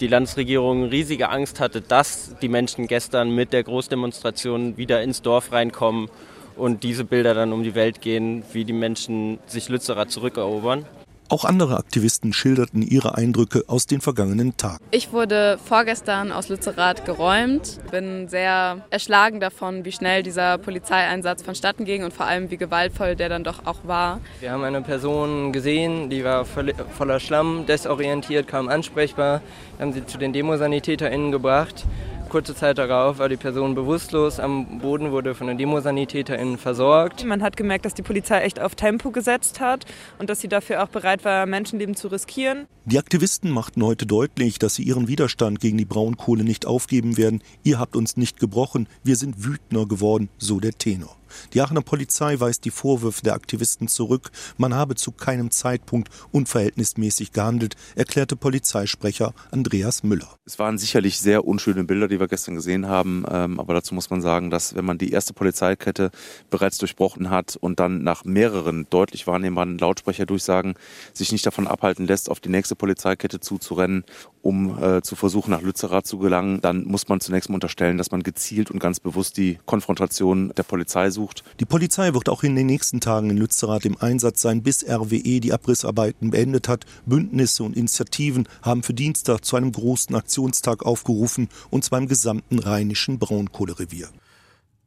die 0.00 0.08
Landesregierung 0.08 0.84
riesige 0.84 1.28
Angst 1.28 1.60
hatte, 1.60 1.80
dass 1.80 2.34
die 2.42 2.48
Menschen 2.48 2.88
gestern 2.88 3.34
mit 3.34 3.52
der 3.52 3.62
Großdemonstration 3.62 4.76
wieder 4.76 5.02
ins 5.02 5.22
Dorf 5.22 5.52
reinkommen 5.52 6.08
und 6.56 6.82
diese 6.82 7.04
Bilder 7.04 7.34
dann 7.34 7.52
um 7.52 7.62
die 7.62 7.76
Welt 7.76 8.00
gehen, 8.00 8.42
wie 8.52 8.64
die 8.64 8.72
Menschen 8.72 9.38
sich 9.46 9.68
Lützerer 9.68 10.08
zurückerobern. 10.08 10.84
Auch 11.32 11.46
andere 11.46 11.78
Aktivisten 11.78 12.34
schilderten 12.34 12.82
ihre 12.82 13.16
Eindrücke 13.16 13.64
aus 13.66 13.86
den 13.86 14.02
vergangenen 14.02 14.58
Tagen. 14.58 14.84
Ich 14.90 15.14
wurde 15.14 15.58
vorgestern 15.64 16.30
aus 16.30 16.50
Lützerath 16.50 17.06
geräumt, 17.06 17.80
bin 17.90 18.28
sehr 18.28 18.84
erschlagen 18.90 19.40
davon, 19.40 19.86
wie 19.86 19.92
schnell 19.92 20.22
dieser 20.22 20.58
Polizeieinsatz 20.58 21.42
vonstatten 21.42 21.86
ging 21.86 22.04
und 22.04 22.12
vor 22.12 22.26
allem 22.26 22.50
wie 22.50 22.58
gewaltvoll 22.58 23.16
der 23.16 23.30
dann 23.30 23.44
doch 23.44 23.64
auch 23.64 23.78
war. 23.84 24.20
Wir 24.40 24.52
haben 24.52 24.62
eine 24.62 24.82
Person 24.82 25.52
gesehen, 25.52 26.10
die 26.10 26.22
war 26.22 26.44
voller 26.44 27.18
Schlamm, 27.18 27.64
desorientiert, 27.64 28.46
kaum 28.46 28.68
ansprechbar. 28.68 29.40
Wir 29.78 29.86
haben 29.86 29.94
sie 29.94 30.04
zu 30.04 30.18
den 30.18 30.34
DemosanitäterInnen 30.34 31.32
gebracht 31.32 31.86
Kurze 32.32 32.54
Zeit 32.54 32.78
darauf 32.78 33.18
war 33.18 33.28
die 33.28 33.36
Person 33.36 33.74
bewusstlos 33.74 34.40
am 34.40 34.78
Boden, 34.78 35.12
wurde 35.12 35.34
von 35.34 35.48
den 35.48 35.58
DemosanitäterInnen 35.58 36.56
versorgt. 36.56 37.26
Man 37.26 37.42
hat 37.42 37.58
gemerkt, 37.58 37.84
dass 37.84 37.92
die 37.92 38.00
Polizei 38.00 38.40
echt 38.40 38.58
auf 38.58 38.74
Tempo 38.74 39.10
gesetzt 39.10 39.60
hat 39.60 39.84
und 40.18 40.30
dass 40.30 40.40
sie 40.40 40.48
dafür 40.48 40.82
auch 40.82 40.88
bereit 40.88 41.26
war, 41.26 41.44
Menschenleben 41.44 41.94
zu 41.94 42.08
riskieren. 42.08 42.66
Die 42.86 42.98
Aktivisten 42.98 43.50
machten 43.50 43.84
heute 43.84 44.06
deutlich, 44.06 44.58
dass 44.58 44.76
sie 44.76 44.82
ihren 44.82 45.08
Widerstand 45.08 45.60
gegen 45.60 45.76
die 45.76 45.84
Braunkohle 45.84 46.42
nicht 46.42 46.64
aufgeben 46.64 47.18
werden. 47.18 47.42
Ihr 47.64 47.78
habt 47.78 47.96
uns 47.96 48.16
nicht 48.16 48.40
gebrochen, 48.40 48.88
wir 49.04 49.16
sind 49.16 49.44
wütender 49.44 49.84
geworden, 49.84 50.30
so 50.38 50.58
der 50.58 50.72
Tenor. 50.72 51.14
Die 51.52 51.60
Aachener 51.60 51.82
Polizei 51.82 52.38
weist 52.40 52.64
die 52.64 52.70
Vorwürfe 52.70 53.22
der 53.22 53.34
Aktivisten 53.34 53.88
zurück. 53.88 54.30
Man 54.56 54.74
habe 54.74 54.94
zu 54.94 55.12
keinem 55.12 55.50
Zeitpunkt 55.50 56.08
unverhältnismäßig 56.30 57.32
gehandelt, 57.32 57.76
erklärte 57.94 58.36
Polizeisprecher 58.36 59.34
Andreas 59.50 60.02
Müller. 60.02 60.36
Es 60.44 60.58
waren 60.58 60.78
sicherlich 60.78 61.20
sehr 61.20 61.44
unschöne 61.44 61.84
Bilder, 61.84 62.08
die 62.08 62.20
wir 62.20 62.28
gestern 62.28 62.56
gesehen 62.56 62.86
haben. 62.86 63.24
Ähm, 63.30 63.60
aber 63.60 63.74
dazu 63.74 63.94
muss 63.94 64.10
man 64.10 64.22
sagen, 64.22 64.50
dass 64.50 64.74
wenn 64.74 64.84
man 64.84 64.98
die 64.98 65.12
erste 65.12 65.32
Polizeikette 65.32 66.10
bereits 66.50 66.78
durchbrochen 66.78 67.30
hat 67.30 67.56
und 67.56 67.80
dann 67.80 68.02
nach 68.02 68.24
mehreren 68.24 68.86
deutlich 68.90 69.26
wahrnehmbaren 69.26 69.78
Lautsprecherdurchsagen 69.78 70.74
sich 71.12 71.32
nicht 71.32 71.46
davon 71.46 71.66
abhalten 71.66 72.06
lässt, 72.06 72.30
auf 72.30 72.40
die 72.40 72.48
nächste 72.48 72.76
Polizeikette 72.76 73.40
zuzurennen, 73.40 74.04
um 74.42 74.82
äh, 74.82 75.02
zu 75.02 75.16
versuchen, 75.16 75.50
nach 75.52 75.62
Lützerath 75.62 76.06
zu 76.06 76.18
gelangen, 76.18 76.60
dann 76.60 76.84
muss 76.84 77.08
man 77.08 77.20
zunächst 77.20 77.48
mal 77.48 77.54
unterstellen, 77.54 77.96
dass 77.96 78.10
man 78.10 78.22
gezielt 78.22 78.70
und 78.70 78.80
ganz 78.80 79.00
bewusst 79.00 79.36
die 79.36 79.58
Konfrontation 79.64 80.52
der 80.56 80.64
Polizei 80.64 81.10
sucht. 81.10 81.44
Die 81.60 81.64
Polizei 81.64 82.12
wird 82.12 82.28
auch 82.28 82.42
in 82.42 82.56
den 82.56 82.66
nächsten 82.66 83.00
Tagen 83.00 83.30
in 83.30 83.36
Lützerath 83.36 83.84
im 83.84 83.96
Einsatz 84.00 84.40
sein, 84.42 84.62
bis 84.62 84.84
RWE 84.84 85.40
die 85.40 85.52
Abrissarbeiten 85.52 86.30
beendet 86.30 86.68
hat. 86.68 86.84
Bündnisse 87.06 87.62
und 87.62 87.76
Initiativen 87.76 88.48
haben 88.62 88.82
für 88.82 88.94
Dienstag 88.94 89.44
zu 89.44 89.56
einem 89.56 89.72
großen 89.72 90.14
Aktionstag 90.14 90.84
aufgerufen, 90.84 91.48
und 91.70 91.84
zwar 91.84 92.00
im 92.00 92.08
gesamten 92.08 92.58
rheinischen 92.58 93.18
Braunkohlerevier. 93.18 94.08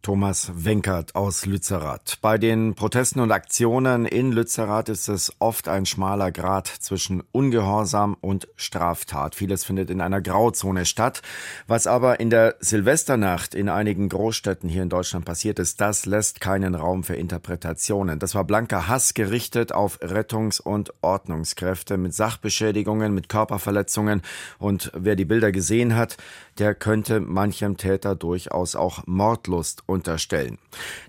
Thomas 0.06 0.52
Wenkert 0.54 1.16
aus 1.16 1.48
Lützerath. 1.48 2.20
Bei 2.22 2.38
den 2.38 2.76
Protesten 2.76 3.22
und 3.22 3.32
Aktionen 3.32 4.06
in 4.06 4.32
Lützerath 4.32 4.88
ist 4.90 5.08
es 5.08 5.34
oft 5.40 5.68
ein 5.68 5.88
schmaler 5.88 6.32
Grad 6.32 6.68
zwischen 6.68 7.24
Ungehorsam 7.32 8.16
und 8.22 8.48
Straftat. 8.56 9.34
Vieles 9.34 9.66
findet 9.66 9.90
in 9.90 10.02
einer 10.02 10.22
Grauzone 10.22 10.86
statt. 10.86 11.24
Was 11.66 11.88
aber 11.88 12.20
in 12.20 12.30
der 12.30 12.56
Silvesternacht 12.60 13.56
in 13.56 13.68
einigen 13.68 14.08
Großstädten 14.08 14.70
hier 14.70 14.84
in 14.84 14.90
Deutschland 14.90 15.26
passiert 15.26 15.58
ist, 15.58 15.82
das 15.82 16.06
lässt 16.06 16.40
keinen 16.40 16.76
Raum 16.76 17.04
für 17.04 17.16
Interpretationen. 17.16 18.20
Das 18.20 18.36
war 18.36 18.44
blanker 18.44 18.88
Hass 18.88 19.16
gerichtet 19.16 19.72
auf 19.72 20.00
Rettungs- 20.04 20.62
und 20.62 20.94
Ordnungskräfte 21.02 21.98
mit 21.98 22.14
Sachbeschädigungen, 22.14 23.12
mit 23.12 23.28
Körperverletzungen. 23.28 24.22
Und 24.60 24.92
wer 24.94 25.16
die 25.16 25.26
Bilder 25.26 25.52
gesehen 25.52 25.96
hat, 25.96 26.18
der 26.60 26.76
könnte 26.76 27.22
manchem 27.22 27.78
Täter 27.78 28.16
durchaus 28.16 28.76
auch 28.76 29.02
Mordlust 29.08 29.82
unterstellen. 29.96 30.60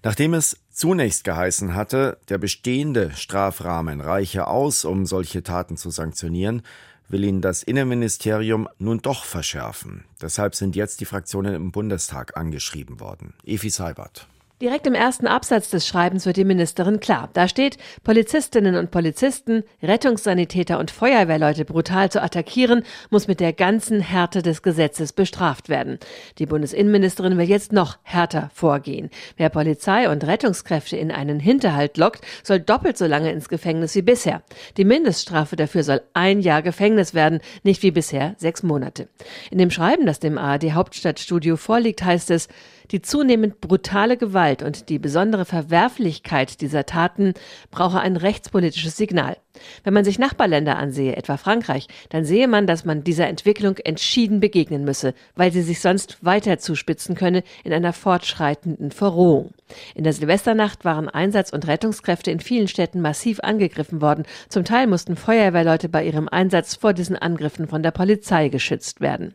Nachdem 0.03 0.33
es 0.33 0.57
zunächst 0.71 1.25
geheißen 1.25 1.75
hatte, 1.75 2.19
der 2.31 2.39
bestehende 2.39 3.13
Strafrahmen 3.15 4.01
reiche 4.01 4.47
aus, 4.47 4.85
um 4.87 5.05
solche 5.05 5.43
Taten 5.43 5.77
zu 5.77 5.91
sanktionieren, 5.91 6.63
will 7.09 7.25
ihn 7.25 7.41
das 7.41 7.63
Innenministerium 7.63 8.69
nun 8.79 8.99
doch 8.99 9.25
verschärfen. 9.25 10.05
Deshalb 10.21 10.55
sind 10.55 10.75
jetzt 10.75 11.01
die 11.01 11.05
Fraktionen 11.05 11.55
im 11.55 11.73
Bundestag 11.73 12.37
angeschrieben 12.37 12.99
worden. 13.01 13.35
Efi 13.45 13.71
Seibert. 13.71 14.27
Direkt 14.63 14.87
im 14.87 14.95
ersten 14.95 15.27
Absatz 15.27 15.69
des 15.69 15.87
Schreibens 15.87 16.25
wird 16.25 16.39
die 16.39 16.45
Ministerin 16.47 16.99
klar. 16.99 17.29
Da 17.35 17.47
steht, 17.47 17.77
Polizistinnen 18.05 18.77
und 18.77 18.91
Polizisten, 18.91 19.65
Rettungssanitäter 19.83 20.79
und 20.79 20.91
Feuerwehrleute 20.91 21.67
brutal 21.67 22.11
zu 22.11 22.23
attackieren, 22.23 22.83
muss 23.11 23.29
mit 23.29 23.41
der 23.41 23.53
ganzen 23.53 24.01
Härte 24.01 24.41
des 24.41 24.63
Gesetzes 24.63 25.13
bestraft 25.13 25.69
werden. 25.69 25.99
Die 26.39 26.47
Bundesinnenministerin 26.47 27.37
will 27.37 27.47
jetzt 27.47 27.75
noch 27.75 27.99
härter 28.03 28.49
vorgehen. 28.55 29.11
Wer 29.37 29.51
Polizei 29.51 30.09
und 30.09 30.27
Rettungskräfte 30.27 30.97
in 30.97 31.11
einen 31.11 31.39
Hinterhalt 31.39 31.99
lockt, 31.99 32.25
soll 32.43 32.59
doppelt 32.59 32.97
so 32.97 33.05
lange 33.05 33.33
ins 33.33 33.51
Gefängnis 33.51 33.95
wie 33.95 34.01
bisher. 34.01 34.43
Die 34.79 34.87
Mindeststrafe 34.87 35.57
dafür 35.57 35.83
soll 35.83 36.01
ein 36.15 36.41
Jahr 36.41 36.63
Gefängnis 36.63 37.13
werden, 37.13 37.41
nicht 37.63 37.83
wie 37.83 37.91
bisher 37.91 38.35
sechs 38.39 38.63
Monate. 38.63 39.09
In 39.51 39.59
dem 39.59 39.71
Schreiben, 39.71 40.07
das 40.07 40.19
dem 40.19 40.39
ARD 40.39 40.73
Hauptstadtstudio 40.73 41.59
vorliegt, 41.59 42.03
heißt 42.03 42.31
es, 42.31 42.49
die 42.91 43.03
zunehmend 43.03 43.61
brutale 43.61 44.17
Gewalt 44.47 44.63
und 44.63 44.89
die 44.89 45.01
besondere 45.01 45.45
Verwerflichkeit 45.45 46.61
dieser 46.61 46.87
Taten 46.87 47.35
brauche 47.73 47.99
ein 47.99 48.17
rechtspolitisches 48.17 48.97
Signal. 48.97 49.37
Wenn 49.83 49.95
man 49.95 50.05
sich 50.05 50.19
Nachbarländer 50.19 50.77
ansehe, 50.77 51.17
etwa 51.17 51.37
Frankreich, 51.37 51.89
dann 52.11 52.25
sehe 52.25 52.47
man, 52.47 52.67
dass 52.69 52.85
man 52.85 53.03
dieser 53.03 53.27
Entwicklung 53.27 53.79
entschieden 53.79 54.39
begegnen 54.39 54.85
müsse, 54.85 55.15
weil 55.35 55.51
sie 55.51 55.63
sich 55.63 55.81
sonst 55.81 56.25
weiter 56.25 56.59
zuspitzen 56.59 57.17
könne 57.17 57.43
in 57.65 57.73
einer 57.73 57.93
fortschreitenden 57.93 58.93
Verrohung. 58.93 59.53
In 59.95 60.05
der 60.05 60.13
Silvesternacht 60.13 60.85
waren 60.85 61.09
Einsatz- 61.09 61.53
und 61.53 61.67
Rettungskräfte 61.67 62.31
in 62.31 62.39
vielen 62.39 62.69
Städten 62.69 63.01
massiv 63.01 63.41
angegriffen 63.41 64.01
worden. 64.01 64.27
Zum 64.49 64.65
Teil 64.65 64.87
mussten 64.87 65.17
Feuerwehrleute 65.17 65.89
bei 65.89 66.05
ihrem 66.05 66.29
Einsatz 66.29 66.77
vor 66.77 66.93
diesen 66.93 67.17
Angriffen 67.17 67.67
von 67.67 67.83
der 67.83 67.91
Polizei 67.91 68.49
geschützt 68.49 69.01
werden. 69.01 69.35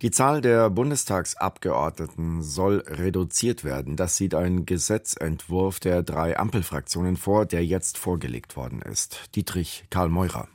Die 0.00 0.12
Zahl 0.12 0.40
der 0.40 0.70
Bundestagsabgeordneten 0.70 2.40
soll 2.40 2.84
reduziert 2.86 3.64
werden. 3.64 3.96
Das 3.96 4.16
sieht 4.16 4.32
ein 4.32 4.64
Gesetzentwurf 4.64 5.80
der 5.80 6.04
drei 6.04 6.38
Ampelfraktionen 6.38 7.16
vor, 7.16 7.46
der 7.46 7.64
jetzt 7.64 7.98
vorgelegt 7.98 8.56
worden 8.56 8.80
ist. 8.80 9.28
Dietrich 9.34 9.86
Karl 9.90 10.08
Meurer. 10.08 10.46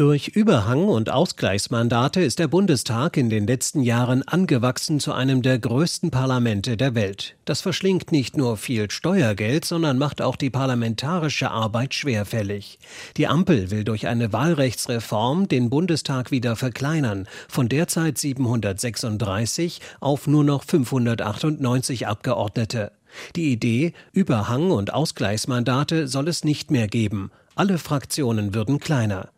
Durch 0.00 0.28
Überhang- 0.28 0.88
und 0.88 1.10
Ausgleichsmandate 1.10 2.22
ist 2.22 2.38
der 2.38 2.48
Bundestag 2.48 3.18
in 3.18 3.28
den 3.28 3.46
letzten 3.46 3.82
Jahren 3.82 4.26
angewachsen 4.26 4.98
zu 4.98 5.12
einem 5.12 5.42
der 5.42 5.58
größten 5.58 6.10
Parlamente 6.10 6.78
der 6.78 6.94
Welt. 6.94 7.36
Das 7.44 7.60
verschlingt 7.60 8.10
nicht 8.10 8.34
nur 8.34 8.56
viel 8.56 8.90
Steuergeld, 8.90 9.66
sondern 9.66 9.98
macht 9.98 10.22
auch 10.22 10.36
die 10.36 10.48
parlamentarische 10.48 11.50
Arbeit 11.50 11.92
schwerfällig. 11.92 12.78
Die 13.18 13.26
Ampel 13.26 13.70
will 13.70 13.84
durch 13.84 14.06
eine 14.06 14.32
Wahlrechtsreform 14.32 15.48
den 15.48 15.68
Bundestag 15.68 16.30
wieder 16.30 16.56
verkleinern, 16.56 17.28
von 17.46 17.68
derzeit 17.68 18.16
736 18.16 19.82
auf 20.00 20.26
nur 20.26 20.44
noch 20.44 20.64
598 20.64 22.06
Abgeordnete. 22.06 22.92
Die 23.36 23.52
Idee, 23.52 23.92
Überhang- 24.12 24.70
und 24.70 24.94
Ausgleichsmandate 24.94 26.08
soll 26.08 26.28
es 26.28 26.42
nicht 26.42 26.70
mehr 26.70 26.88
geben. 26.88 27.30
Alle 27.54 27.76
Fraktionen 27.76 28.54
würden 28.54 28.80
kleiner. 28.80 29.28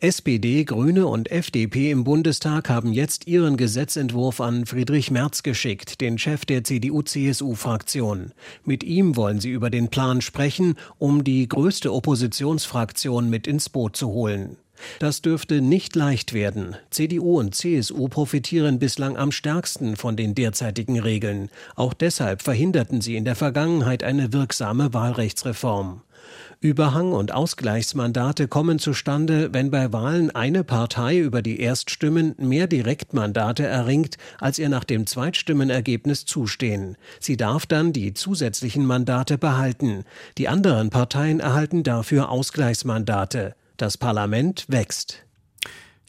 SPD, 0.00 0.64
Grüne 0.64 1.06
und 1.06 1.30
FDP 1.30 1.90
im 1.90 2.04
Bundestag 2.04 2.68
haben 2.68 2.92
jetzt 2.92 3.26
ihren 3.26 3.56
Gesetzentwurf 3.56 4.40
an 4.40 4.66
Friedrich 4.66 5.10
Merz 5.10 5.42
geschickt, 5.42 6.00
den 6.00 6.18
Chef 6.18 6.44
der 6.44 6.64
CDU-CSU-Fraktion. 6.64 8.32
Mit 8.64 8.84
ihm 8.84 9.16
wollen 9.16 9.40
sie 9.40 9.50
über 9.50 9.70
den 9.70 9.88
Plan 9.88 10.20
sprechen, 10.20 10.74
um 10.98 11.24
die 11.24 11.48
größte 11.48 11.92
Oppositionsfraktion 11.92 13.30
mit 13.30 13.46
ins 13.46 13.68
Boot 13.68 13.96
zu 13.96 14.08
holen. 14.08 14.56
Das 14.98 15.22
dürfte 15.22 15.60
nicht 15.60 15.96
leicht 15.96 16.32
werden. 16.32 16.76
CDU 16.90 17.38
und 17.38 17.54
CSU 17.54 18.08
profitieren 18.08 18.78
bislang 18.78 19.16
am 19.16 19.32
stärksten 19.32 19.96
von 19.96 20.16
den 20.16 20.34
derzeitigen 20.34 20.98
Regeln. 21.00 21.50
Auch 21.74 21.94
deshalb 21.94 22.42
verhinderten 22.42 23.00
sie 23.00 23.16
in 23.16 23.24
der 23.24 23.36
Vergangenheit 23.36 24.02
eine 24.02 24.32
wirksame 24.32 24.92
Wahlrechtsreform. 24.92 26.02
Überhang- 26.60 27.12
und 27.12 27.32
Ausgleichsmandate 27.32 28.48
kommen 28.48 28.78
zustande, 28.78 29.52
wenn 29.52 29.70
bei 29.70 29.92
Wahlen 29.92 30.30
eine 30.30 30.64
Partei 30.64 31.18
über 31.18 31.42
die 31.42 31.60
Erststimmen 31.60 32.34
mehr 32.38 32.66
Direktmandate 32.66 33.66
erringt, 33.66 34.16
als 34.40 34.58
ihr 34.58 34.70
nach 34.70 34.84
dem 34.84 35.06
Zweitstimmenergebnis 35.06 36.24
zustehen. 36.24 36.96
Sie 37.20 37.36
darf 37.36 37.66
dann 37.66 37.92
die 37.92 38.14
zusätzlichen 38.14 38.86
Mandate 38.86 39.36
behalten. 39.36 40.04
Die 40.38 40.48
anderen 40.48 40.88
Parteien 40.88 41.40
erhalten 41.40 41.82
dafür 41.82 42.30
Ausgleichsmandate. 42.30 43.54
Das 43.76 43.98
Parlament 43.98 44.64
wächst. 44.68 45.25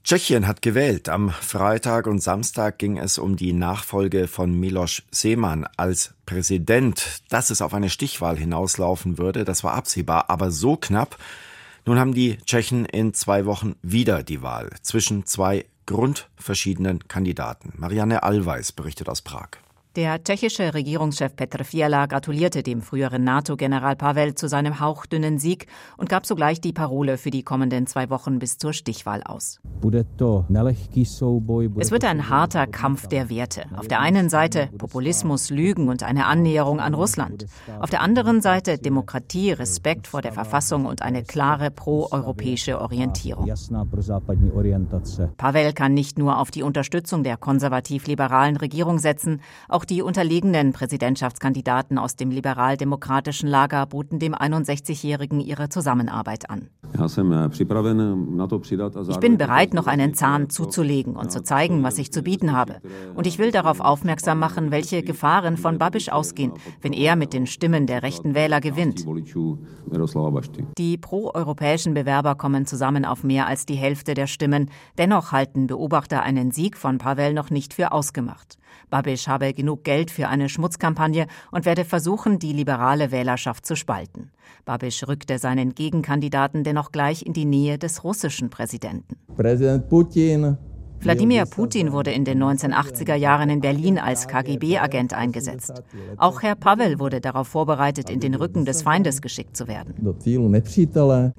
Tschechien 0.07 0.47
hat 0.47 0.61
gewählt. 0.61 1.09
Am 1.09 1.31
Freitag 1.31 2.07
und 2.07 2.23
Samstag 2.23 2.79
ging 2.79 2.97
es 2.97 3.17
um 3.17 3.35
die 3.35 3.51
Nachfolge 3.51 4.29
von 4.29 4.57
Miloš 4.57 5.03
Seemann 5.11 5.67
als 5.75 6.13
Präsident. 6.25 7.23
Dass 7.27 7.49
es 7.49 7.61
auf 7.61 7.73
eine 7.73 7.89
Stichwahl 7.89 8.37
hinauslaufen 8.37 9.17
würde, 9.17 9.43
das 9.43 9.65
war 9.65 9.73
absehbar, 9.73 10.29
aber 10.29 10.49
so 10.49 10.77
knapp. 10.77 11.17
Nun 11.85 11.99
haben 11.99 12.13
die 12.13 12.37
Tschechen 12.37 12.85
in 12.85 13.13
zwei 13.13 13.45
Wochen 13.45 13.75
wieder 13.81 14.23
die 14.23 14.41
Wahl 14.41 14.69
zwischen 14.81 15.25
zwei 15.25 15.65
grundverschiedenen 15.87 17.09
Kandidaten. 17.09 17.73
Marianne 17.75 18.23
Allweis 18.23 18.71
berichtet 18.71 19.09
aus 19.09 19.21
Prag. 19.21 19.57
Der 19.97 20.23
tschechische 20.23 20.75
Regierungschef 20.75 21.35
Petr 21.35 21.63
Fiala 21.63 22.05
gratulierte 22.05 22.61
dem 22.61 22.83
früheren 22.83 23.23
NATO-General 23.23 23.95
Pavel 23.95 24.35
zu 24.35 24.47
seinem 24.47 24.79
hauchdünnen 24.79 25.39
Sieg 25.39 25.65
und 25.97 26.07
gab 26.07 26.27
sogleich 26.27 26.61
die 26.61 26.71
Parole 26.71 27.17
für 27.17 27.31
die 27.31 27.41
kommenden 27.41 27.87
zwei 27.87 28.11
Wochen 28.11 28.37
bis 28.37 28.59
zur 28.59 28.73
Stichwahl 28.73 29.23
aus. 29.23 29.59
Es 31.79 31.91
wird 31.91 32.05
ein 32.05 32.29
harter 32.29 32.67
Kampf 32.67 33.07
der 33.07 33.31
Werte. 33.31 33.63
Auf 33.75 33.87
der 33.87 33.99
einen 33.99 34.29
Seite 34.29 34.69
Populismus, 34.77 35.49
Lügen 35.49 35.89
und 35.89 36.03
eine 36.03 36.27
Annäherung 36.27 36.79
an 36.79 36.93
Russland. 36.93 37.47
Auf 37.79 37.89
der 37.89 38.01
anderen 38.01 38.41
Seite 38.41 38.77
Demokratie, 38.77 39.51
Respekt 39.51 40.05
vor 40.05 40.21
der 40.21 40.31
Verfassung 40.31 40.85
und 40.85 41.01
eine 41.01 41.23
klare 41.23 41.71
pro-europäische 41.71 42.79
Orientierung. 42.79 43.51
Pavel 45.37 45.73
kann 45.73 45.95
nicht 45.95 46.19
nur 46.19 46.37
auf 46.37 46.51
die 46.51 46.61
Unterstützung 46.61 47.23
der 47.23 47.37
konservativ-liberalen 47.37 48.57
Regierung 48.57 48.99
setzen, 48.99 49.41
auch 49.67 49.86
die 49.89 50.01
unterlegenen 50.01 50.73
Präsidentschaftskandidaten 50.73 51.97
aus 51.97 52.15
dem 52.15 52.31
liberal-demokratischen 52.31 53.47
Lager 53.47 53.85
boten 53.85 54.19
dem 54.19 54.35
61-Jährigen 54.35 55.39
ihre 55.39 55.69
Zusammenarbeit 55.69 56.49
an. 56.49 56.69
Ich 59.09 59.19
bin 59.19 59.37
bereit, 59.37 59.73
noch 59.73 59.87
einen 59.87 60.13
Zahn 60.13 60.49
zuzulegen 60.49 61.15
und 61.15 61.31
zu 61.31 61.43
zeigen, 61.43 61.83
was 61.83 61.97
ich 61.97 62.11
zu 62.11 62.21
bieten 62.21 62.51
habe. 62.51 62.81
Und 63.15 63.27
ich 63.27 63.39
will 63.39 63.51
darauf 63.51 63.79
aufmerksam 63.79 64.39
machen, 64.39 64.71
welche 64.71 65.03
Gefahren 65.03 65.57
von 65.57 65.77
Babisch 65.77 66.09
ausgehen, 66.09 66.53
wenn 66.81 66.93
er 66.93 67.15
mit 67.15 67.33
den 67.33 67.47
Stimmen 67.47 67.87
der 67.87 68.03
rechten 68.03 68.35
Wähler 68.35 68.61
gewinnt. 68.61 69.05
Die 70.77 70.97
proeuropäischen 70.97 71.93
Bewerber 71.93 72.35
kommen 72.35 72.65
zusammen 72.65 73.05
auf 73.05 73.23
mehr 73.23 73.47
als 73.47 73.65
die 73.65 73.75
Hälfte 73.75 74.13
der 74.13 74.27
Stimmen. 74.27 74.69
Dennoch 74.97 75.31
halten 75.31 75.67
Beobachter 75.67 76.23
einen 76.23 76.51
Sieg 76.51 76.77
von 76.77 76.97
Pavel 76.97 77.33
noch 77.33 77.49
nicht 77.49 77.73
für 77.73 77.91
ausgemacht. 77.91 78.57
Babisch 78.89 79.27
habe 79.27 79.53
genug 79.53 79.66
Geld 79.75 80.11
für 80.11 80.27
eine 80.29 80.47
Schmutzkampagne 80.47 81.27
und 81.51 81.65
werde 81.65 81.83
versuchen, 81.83 82.39
die 82.39 82.53
liberale 82.53 83.11
Wählerschaft 83.11 83.65
zu 83.65 83.75
spalten. 83.75 84.31
Babisch 84.65 85.07
rückte 85.07 85.39
seinen 85.39 85.75
Gegenkandidaten 85.75 86.63
dennoch 86.63 86.91
gleich 86.91 87.25
in 87.25 87.33
die 87.33 87.45
Nähe 87.45 87.77
des 87.77 88.03
russischen 88.03 88.49
Präsidenten. 88.49 89.17
Präsident 89.35 89.89
Putin 89.89 90.57
Wladimir 90.99 91.45
Putin 91.45 91.91
wurde 91.91 92.11
in 92.11 92.25
den 92.25 92.43
1980er 92.43 93.15
Jahren 93.15 93.49
in 93.49 93.61
Berlin 93.61 93.97
als 93.99 94.27
KGB-Agent 94.27 95.13
eingesetzt. 95.13 95.83
Auch 96.17 96.41
Herr 96.41 96.55
Pavel 96.55 96.99
wurde 96.99 97.21
darauf 97.21 97.47
vorbereitet, 97.47 98.09
in 98.09 98.19
den 98.19 98.35
Rücken 98.35 98.65
des 98.65 98.81
Feindes 98.81 99.21
geschickt 99.21 99.55
zu 99.55 99.67
werden. 99.67 99.93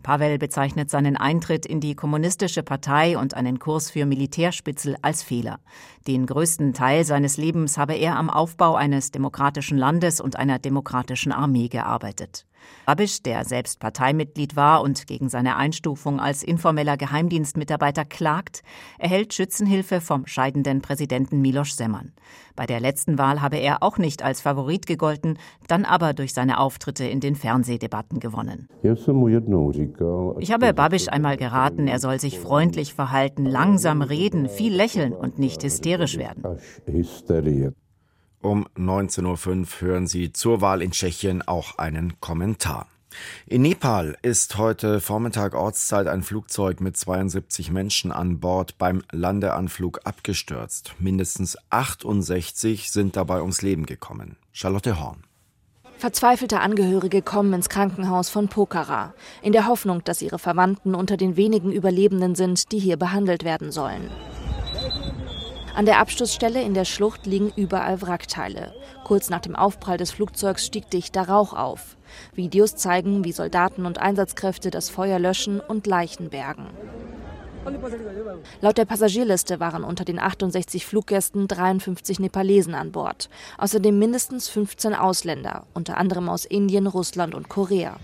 Pavel 0.03 0.39
bezeichnet 0.39 0.91
seinen 0.91 1.17
Eintritt 1.17 1.67
in 1.67 1.81
die 1.81 1.95
kommunistische 1.95 2.63
Partei 2.63 3.19
und 3.19 3.35
einen 3.35 3.59
Kurs 3.59 3.91
für 3.91 4.07
Militärspitzel 4.07 4.97
als 5.03 5.23
Fehler. 5.23 5.59
Den 6.07 6.27
größten 6.27 6.73
Teil 6.73 7.05
seines 7.05 7.37
Lebens 7.37 7.77
habe 7.77 7.95
er 7.95 8.17
am 8.17 8.31
Aufbau 8.31 8.77
eines 8.77 9.11
demokratischen 9.11 9.77
Landes 9.77 10.21
und 10.21 10.37
einer 10.37 10.59
demokratischen 10.59 11.33
Armee 11.33 11.69
gearbeitet. 11.69 12.47
Babisch, 12.87 13.23
der 13.23 13.45
selbst 13.45 13.81
Parteimitglied 13.81 14.57
war 14.57 14.83
und 14.83 15.07
gegen 15.07 15.29
seine 15.29 15.57
Einstufung 15.57 16.21
als 16.21 16.43
informeller 16.43 16.97
Geheimdienstmitarbeiter 16.97 18.05
klagt, 18.05 18.63
erhält 18.99 19.35
Schützenhilfe 19.35 20.01
vom 20.01 20.27
scheidenden 20.27 20.81
Präsidenten 20.81 21.41
Miloš 21.43 21.77
Zeman. 21.77 22.13
Bei 22.57 22.67
der 22.67 22.81
letzten 22.81 23.19
Wahl 23.19 23.41
habe 23.41 23.59
er 23.59 23.83
auch 23.83 23.99
nicht 23.99 24.23
als 24.23 24.41
Favorit 24.41 24.87
gegolten, 24.87 25.39
dann 25.69 25.85
aber 25.85 26.13
durch 26.15 26.33
seine 26.35 26.59
Auftritte 26.59 27.05
in 27.05 27.21
den 27.21 27.37
Fernsehdebatten 27.37 28.21
gewonnen. 28.21 28.69
Ich 28.83 30.53
habe 30.53 30.75
Babisch 30.75 31.09
einmal 31.09 31.37
geraten, 31.37 31.87
er 31.87 31.99
soll 32.01 32.19
sich 32.19 32.39
freundlich 32.39 32.95
verhalten, 32.95 33.45
langsam 33.45 34.03
reden, 34.03 34.49
viel 34.49 34.75
lächeln 34.75 35.13
und 35.13 35.39
nicht 35.39 35.63
hysterisch 35.63 36.17
werden. 36.19 36.43
Um 38.41 38.69
19.05 38.77 39.49
Uhr 39.49 39.67
hören 39.81 40.07
Sie 40.07 40.33
zur 40.33 40.61
Wahl 40.61 40.81
in 40.81 40.93
Tschechien 40.93 41.43
auch 41.43 41.79
einen 41.79 42.21
Kommentar. 42.21 42.87
In 43.47 43.63
Nepal 43.63 44.17
ist 44.23 44.59
heute 44.59 45.01
Vormittag 45.01 45.55
Ortszeit 45.55 46.07
ein 46.07 46.23
Flugzeug 46.23 46.81
mit 46.81 46.97
72 46.97 47.73
Menschen 47.73 48.13
an 48.13 48.39
Bord 48.39 48.79
beim 48.79 49.03
Landeanflug 49.11 50.01
abgestürzt. 50.05 50.95
Mindestens 51.01 51.57
68 51.71 52.93
sind 52.93 53.17
dabei 53.17 53.41
ums 53.41 53.63
Leben 53.63 53.87
gekommen. 53.87 54.37
Charlotte 54.53 55.01
Horn. 55.01 55.25
Verzweifelte 55.97 56.61
Angehörige 56.61 57.23
kommen 57.23 57.53
ins 57.53 57.69
Krankenhaus 57.69 58.29
von 58.29 58.47
Pokhara, 58.47 59.15
in 59.43 59.53
der 59.53 59.67
Hoffnung, 59.67 60.05
dass 60.05 60.23
ihre 60.23 60.39
Verwandten 60.39 60.95
unter 60.95 61.17
den 61.17 61.37
wenigen 61.37 61.73
Überlebenden 61.73 62.37
sind, 62.37 62.71
die 62.71 62.79
hier 62.79 62.97
behandelt 62.97 63.43
werden 63.43 63.73
sollen. 63.73 64.09
An 65.79 65.87
der 65.87 66.01
Absturzstelle 66.01 66.61
in 66.61 66.75
der 66.75 66.85
Schlucht 66.85 67.25
liegen 67.25 67.53
überall 67.55 68.03
Wrackteile. 68.03 68.75
Kurz 69.05 69.31
nach 69.31 69.39
dem 69.39 69.55
Aufprall 69.55 69.97
des 69.97 70.11
Flugzeugs 70.11 70.67
stieg 70.67 70.91
dichter 70.91 71.29
Rauch 71.29 71.53
auf. 71.53 71.97
Videos 72.35 72.75
zeigen, 72.75 73.23
wie 73.23 73.31
Soldaten 73.31 73.87
und 73.87 73.99
Einsatzkräfte 73.99 74.73
das 74.73 74.91
Feuer 74.91 75.21
löschen 75.21 75.61
und 75.61 75.87
Leichen 75.87 76.31
bergen. 76.31 76.67
Laut 78.61 78.77
der 78.77 78.87
Passagierliste 78.87 79.61
waren 79.61 79.85
unter 79.85 80.05
den 80.05 80.19
68 80.19 80.85
Fluggästen 80.85 81.47
53 81.47 82.19
Nepalesen 82.19 82.75
an 82.75 82.91
Bord. 82.91 83.31
Außerdem 83.57 83.97
mindestens 83.97 84.49
15 84.49 84.97
Ausländer, 84.97 85.65
unter 85.75 85.97
anderem 85.97 86.29
aus 86.29 86.45
Indien, 86.45 86.89
Russland 86.89 87.37
und 87.37 87.49
Korea. 87.49 87.99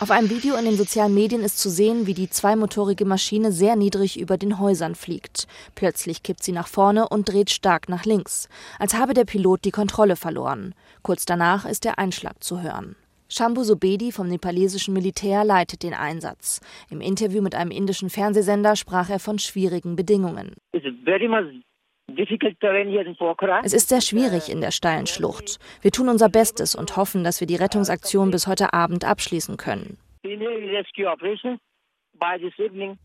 Auf 0.00 0.12
einem 0.12 0.30
Video 0.30 0.54
in 0.54 0.64
den 0.64 0.76
sozialen 0.76 1.12
Medien 1.12 1.42
ist 1.42 1.58
zu 1.58 1.68
sehen, 1.68 2.06
wie 2.06 2.14
die 2.14 2.30
zweimotorige 2.30 3.04
Maschine 3.04 3.50
sehr 3.50 3.74
niedrig 3.74 4.20
über 4.20 4.38
den 4.38 4.60
Häusern 4.60 4.94
fliegt. 4.94 5.48
Plötzlich 5.74 6.22
kippt 6.22 6.44
sie 6.44 6.52
nach 6.52 6.68
vorne 6.68 7.08
und 7.08 7.28
dreht 7.28 7.50
stark 7.50 7.88
nach 7.88 8.04
links, 8.04 8.48
als 8.78 8.96
habe 8.96 9.12
der 9.12 9.24
Pilot 9.24 9.64
die 9.64 9.72
Kontrolle 9.72 10.14
verloren. 10.14 10.72
Kurz 11.02 11.26
danach 11.26 11.66
ist 11.66 11.84
der 11.84 11.98
Einschlag 11.98 12.44
zu 12.44 12.62
hören. 12.62 12.94
Shambhu 13.28 13.64
Sobedi 13.64 14.12
vom 14.12 14.28
nepalesischen 14.28 14.94
Militär 14.94 15.42
leitet 15.42 15.82
den 15.82 15.94
Einsatz. 15.94 16.60
Im 16.90 17.00
Interview 17.00 17.42
mit 17.42 17.56
einem 17.56 17.72
indischen 17.72 18.08
Fernsehsender 18.08 18.76
sprach 18.76 19.10
er 19.10 19.18
von 19.18 19.40
schwierigen 19.40 19.96
Bedingungen. 19.96 20.54
Es 23.62 23.72
ist 23.72 23.88
sehr 23.88 24.00
schwierig 24.00 24.50
in 24.50 24.60
der 24.60 24.70
steilen 24.70 25.06
Schlucht. 25.06 25.58
Wir 25.82 25.90
tun 25.90 26.08
unser 26.08 26.28
Bestes 26.28 26.74
und 26.74 26.96
hoffen, 26.96 27.22
dass 27.22 27.40
wir 27.40 27.46
die 27.46 27.56
Rettungsaktion 27.56 28.30
bis 28.30 28.46
heute 28.46 28.72
Abend 28.72 29.04
abschließen 29.04 29.56
können. 29.56 29.98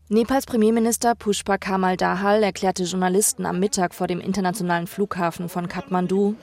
Nepals 0.08 0.46
Premierminister 0.46 1.14
Pushpa 1.14 1.58
Kamal 1.58 1.96
Dahal 1.96 2.42
erklärte 2.42 2.82
Journalisten 2.84 3.46
am 3.46 3.60
Mittag 3.60 3.94
vor 3.94 4.06
dem 4.06 4.20
internationalen 4.20 4.86
Flughafen 4.86 5.48
von 5.48 5.68
Kathmandu, 5.68 6.34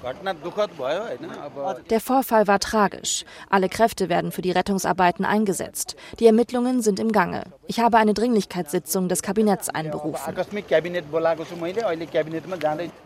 der 1.89 2.00
Vorfall 2.00 2.47
war 2.47 2.60
tragisch. 2.60 3.26
Alle 3.50 3.67
Kräfte 3.67 4.08
werden 4.08 4.32
für 4.32 4.41
die 4.41 4.52
Rettungsarbeiten 4.52 5.26
eingesetzt. 5.26 5.97
Die 6.19 6.26
Ermittlungen 6.26 6.82
sind 6.82 7.00
im 7.00 7.12
Gange. 7.12 7.43
Ich 7.72 7.80
habe 7.80 7.98
eine 7.98 8.14
Dringlichkeitssitzung 8.14 9.08
des 9.08 9.22
Kabinetts 9.22 9.70
einberufen. 9.70 10.36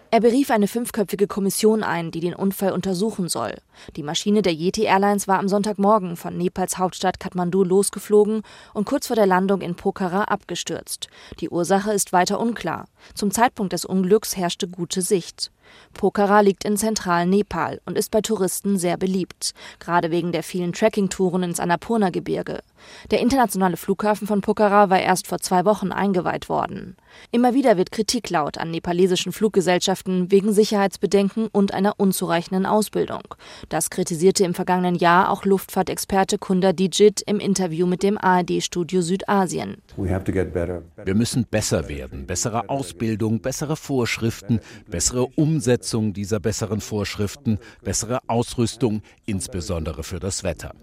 Er 0.10 0.20
berief 0.20 0.50
eine 0.50 0.68
fünfköpfige 0.68 1.28
Kommission 1.28 1.84
ein, 1.84 2.10
die 2.10 2.20
den 2.20 2.34
Unfall 2.34 2.72
untersuchen 2.72 3.30
soll. 3.30 3.54
Die 3.96 4.02
Maschine 4.02 4.42
der 4.42 4.54
Yeti 4.54 4.86
Airlines 4.86 5.28
war 5.28 5.38
am 5.38 5.48
Sonntagmorgen 5.48 6.16
von 6.16 6.36
Nepals 6.36 6.80
Hauptstadt 6.80 7.20
Kathmandu 7.20 7.64
losgeflogen 7.64 8.42
und 8.74 8.86
kurz 8.86 9.06
vor 9.06 9.16
der 9.16 9.28
Landung 9.28 9.62
in 9.62 9.76
Pokhara 9.76 10.24
abgestürzt. 10.24 11.10
Die 11.42 11.52
Ursache 11.52 11.94
ist 11.94 12.12
weiter 12.12 12.40
unklar. 12.40 12.86
Zum 13.14 13.32
Zeitpunkt 13.32 13.74
des 13.74 13.86
Unglücks 13.86 14.36
herrschte 14.36 14.68
gute 14.68 15.02
Sicht. 15.02 15.52
Pokhara 15.94 16.42
liegt 16.42 16.64
in 16.64 16.78
zentralen 16.78 17.30
Nepal 17.30 17.82
und 17.86 17.98
ist 17.98 18.12
bei 18.12 18.22
Touristen 18.22 18.78
sehr 18.78 18.98
beliebt, 18.98 19.54
gerade 19.80 20.12
wegen 20.12 20.32
der 20.32 20.44
vielen 20.44 20.74
Trekkingtouren 20.74 21.44
ins 21.44 21.60
Annapurna-Gebirge. 21.60 22.62
Der 23.12 23.20
internationale 23.20 23.78
Flughafen 23.78 24.28
von 24.28 24.42
Pokhara 24.42 24.90
war 24.90 25.00
erst 25.00 25.28
vor 25.28 25.40
zwei 25.40 25.66
Wochen 25.66 25.92
eingeweiht 25.92 26.50
worden. 26.50 26.96
Immer 27.32 27.54
wieder 27.54 27.78
wird 27.78 27.92
Kritik 27.92 28.30
laut 28.30 28.58
an 28.58 28.72
nepalesischen 28.72 29.32
Fluggesellschaften 29.32 30.32
wegen 30.32 30.54
Sicherheitsbedenken 30.54 31.48
und 31.52 31.74
einer 31.74 31.94
unzureichenden 31.98 32.66
Ausbildung. 32.66 33.24
Das 33.70 33.90
kritisierte 33.90 34.44
im 34.44 34.54
vergangenen 34.54 34.96
Jahr 34.96 35.30
auch 35.30 35.46
Luftfahrtexperte 35.46 36.38
Kunda 36.38 36.74
Dijit 36.74 37.22
im 37.26 37.40
Interview 37.40 37.86
mit 37.86 38.04
dem 38.04 38.18
ARD-Studio 38.18 39.02
Südasien. 39.02 39.78
Wir 39.98 41.16
müssen 41.16 41.46
besser 41.46 41.90
werden, 41.90 42.26
bessere 42.26 42.70
Ausbildung, 42.70 43.42
bessere 43.42 43.76
Vorschriften, 43.76 44.60
bessere 44.90 45.26
Umsetzung 45.26 46.14
dieser 46.14 46.40
besseren 46.40 46.82
Vorschriften, 46.82 47.60
bessere 47.84 48.20
Ausrüstung, 48.28 49.02
insbesondere 49.26 50.04
für 50.04 50.20
das 50.20 50.44
Wetter. 50.44 50.74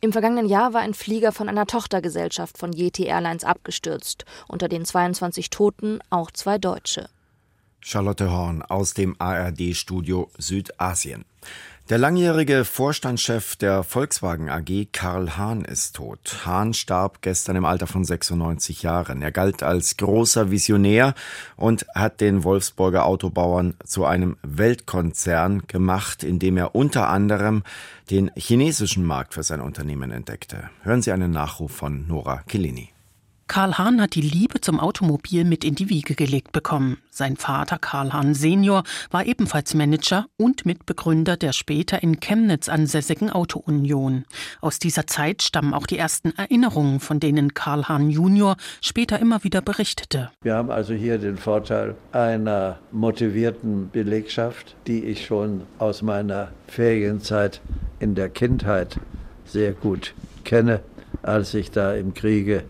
Im 0.00 0.12
vergangenen 0.12 0.46
Jahr 0.46 0.74
war 0.74 0.80
ein 0.80 0.94
Flieger 0.94 1.32
von 1.32 1.48
einer 1.48 1.66
Tochtergesellschaft 1.66 2.58
von 2.58 2.72
Yeti 2.72 3.04
Airlines 3.04 3.44
abgestürzt. 3.44 4.24
Unter 4.48 4.68
den 4.68 4.84
22 4.84 5.50
Toten 5.50 6.00
auch 6.10 6.30
zwei 6.30 6.58
Deutsche. 6.58 7.08
Charlotte 7.80 8.30
Horn 8.30 8.62
aus 8.62 8.92
dem 8.94 9.16
ARD-Studio 9.18 10.30
Südasien. 10.36 11.24
Der 11.88 11.96
langjährige 11.96 12.66
Vorstandschef 12.66 13.56
der 13.56 13.82
Volkswagen 13.82 14.50
AG, 14.50 14.88
Karl 14.92 15.38
Hahn, 15.38 15.64
ist 15.64 15.96
tot. 15.96 16.40
Hahn 16.44 16.74
starb 16.74 17.22
gestern 17.22 17.56
im 17.56 17.64
Alter 17.64 17.86
von 17.86 18.04
96 18.04 18.82
Jahren. 18.82 19.22
Er 19.22 19.32
galt 19.32 19.62
als 19.62 19.96
großer 19.96 20.50
Visionär 20.50 21.14
und 21.56 21.86
hat 21.94 22.20
den 22.20 22.44
Wolfsburger 22.44 23.06
Autobauern 23.06 23.72
zu 23.86 24.04
einem 24.04 24.36
Weltkonzern 24.42 25.62
gemacht, 25.66 26.24
indem 26.24 26.58
er 26.58 26.74
unter 26.74 27.08
anderem 27.08 27.62
den 28.10 28.30
chinesischen 28.36 29.06
Markt 29.06 29.32
für 29.32 29.42
sein 29.42 29.62
Unternehmen 29.62 30.10
entdeckte. 30.10 30.68
Hören 30.82 31.00
Sie 31.00 31.12
einen 31.12 31.30
Nachruf 31.30 31.72
von 31.72 32.06
Nora 32.06 32.42
Kellini. 32.46 32.90
Karl 33.48 33.78
Hahn 33.78 33.98
hat 34.02 34.14
die 34.14 34.20
Liebe 34.20 34.60
zum 34.60 34.78
Automobil 34.78 35.42
mit 35.42 35.64
in 35.64 35.74
die 35.74 35.88
Wiege 35.88 36.14
gelegt 36.14 36.52
bekommen. 36.52 36.98
Sein 37.10 37.38
Vater 37.38 37.78
Karl 37.78 38.12
Hahn 38.12 38.34
Senior 38.34 38.84
war 39.10 39.24
ebenfalls 39.24 39.72
Manager 39.72 40.26
und 40.36 40.66
Mitbegründer 40.66 41.38
der 41.38 41.54
später 41.54 42.02
in 42.02 42.20
Chemnitz 42.20 42.68
ansässigen 42.68 43.30
Auto 43.30 43.58
Union. 43.58 44.26
Aus 44.60 44.78
dieser 44.78 45.06
Zeit 45.06 45.42
stammen 45.42 45.72
auch 45.72 45.86
die 45.86 45.96
ersten 45.96 46.36
Erinnerungen, 46.36 47.00
von 47.00 47.20
denen 47.20 47.54
Karl 47.54 47.88
Hahn 47.88 48.10
Junior 48.10 48.56
später 48.82 49.18
immer 49.18 49.42
wieder 49.42 49.62
berichtete. 49.62 50.30
Wir 50.42 50.54
haben 50.54 50.70
also 50.70 50.92
hier 50.92 51.16
den 51.16 51.38
Vorteil 51.38 51.96
einer 52.12 52.78
motivierten 52.92 53.88
Belegschaft, 53.88 54.76
die 54.86 55.04
ich 55.04 55.24
schon 55.24 55.62
aus 55.78 56.02
meiner 56.02 56.52
Ferienzeit 56.66 57.62
in 57.98 58.14
der 58.14 58.28
Kindheit 58.28 59.00
sehr 59.46 59.72
gut 59.72 60.12
kenne, 60.44 60.80
als 61.22 61.54
ich 61.54 61.70
da 61.70 61.94
im 61.94 62.12
Kriege 62.12 62.64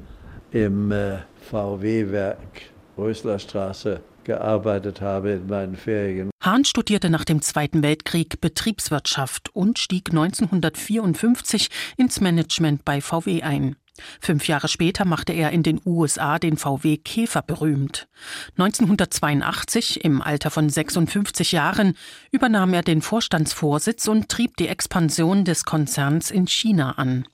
im 0.64 0.92
äh, 0.92 1.18
VW-Werk 1.50 2.62
Röslerstraße 2.96 4.00
gearbeitet 4.24 5.00
habe 5.00 5.30
in 5.30 5.46
meinen 5.46 5.76
Ferien. 5.76 6.30
Hahn 6.42 6.64
studierte 6.64 7.08
nach 7.08 7.24
dem 7.24 7.40
Zweiten 7.40 7.82
Weltkrieg 7.82 8.40
Betriebswirtschaft 8.40 9.54
und 9.54 9.78
stieg 9.78 10.10
1954 10.10 11.68
ins 11.96 12.20
Management 12.20 12.84
bei 12.84 13.00
VW 13.00 13.42
ein. 13.42 13.76
Fünf 14.20 14.46
Jahre 14.48 14.68
später 14.68 15.04
machte 15.04 15.32
er 15.32 15.50
in 15.50 15.62
den 15.62 15.80
USA 15.84 16.38
den 16.38 16.56
VW 16.56 16.98
Käfer 16.98 17.42
berühmt. 17.42 18.08
1982, 18.56 20.04
im 20.04 20.22
Alter 20.22 20.50
von 20.50 20.68
56 20.68 21.52
Jahren, 21.52 21.96
übernahm 22.30 22.74
er 22.74 22.82
den 22.82 23.02
Vorstandsvorsitz 23.02 24.06
und 24.08 24.28
trieb 24.28 24.56
die 24.56 24.68
Expansion 24.68 25.44
des 25.44 25.64
Konzerns 25.64 26.30
in 26.30 26.46
China 26.46 26.92
an. 26.92 27.26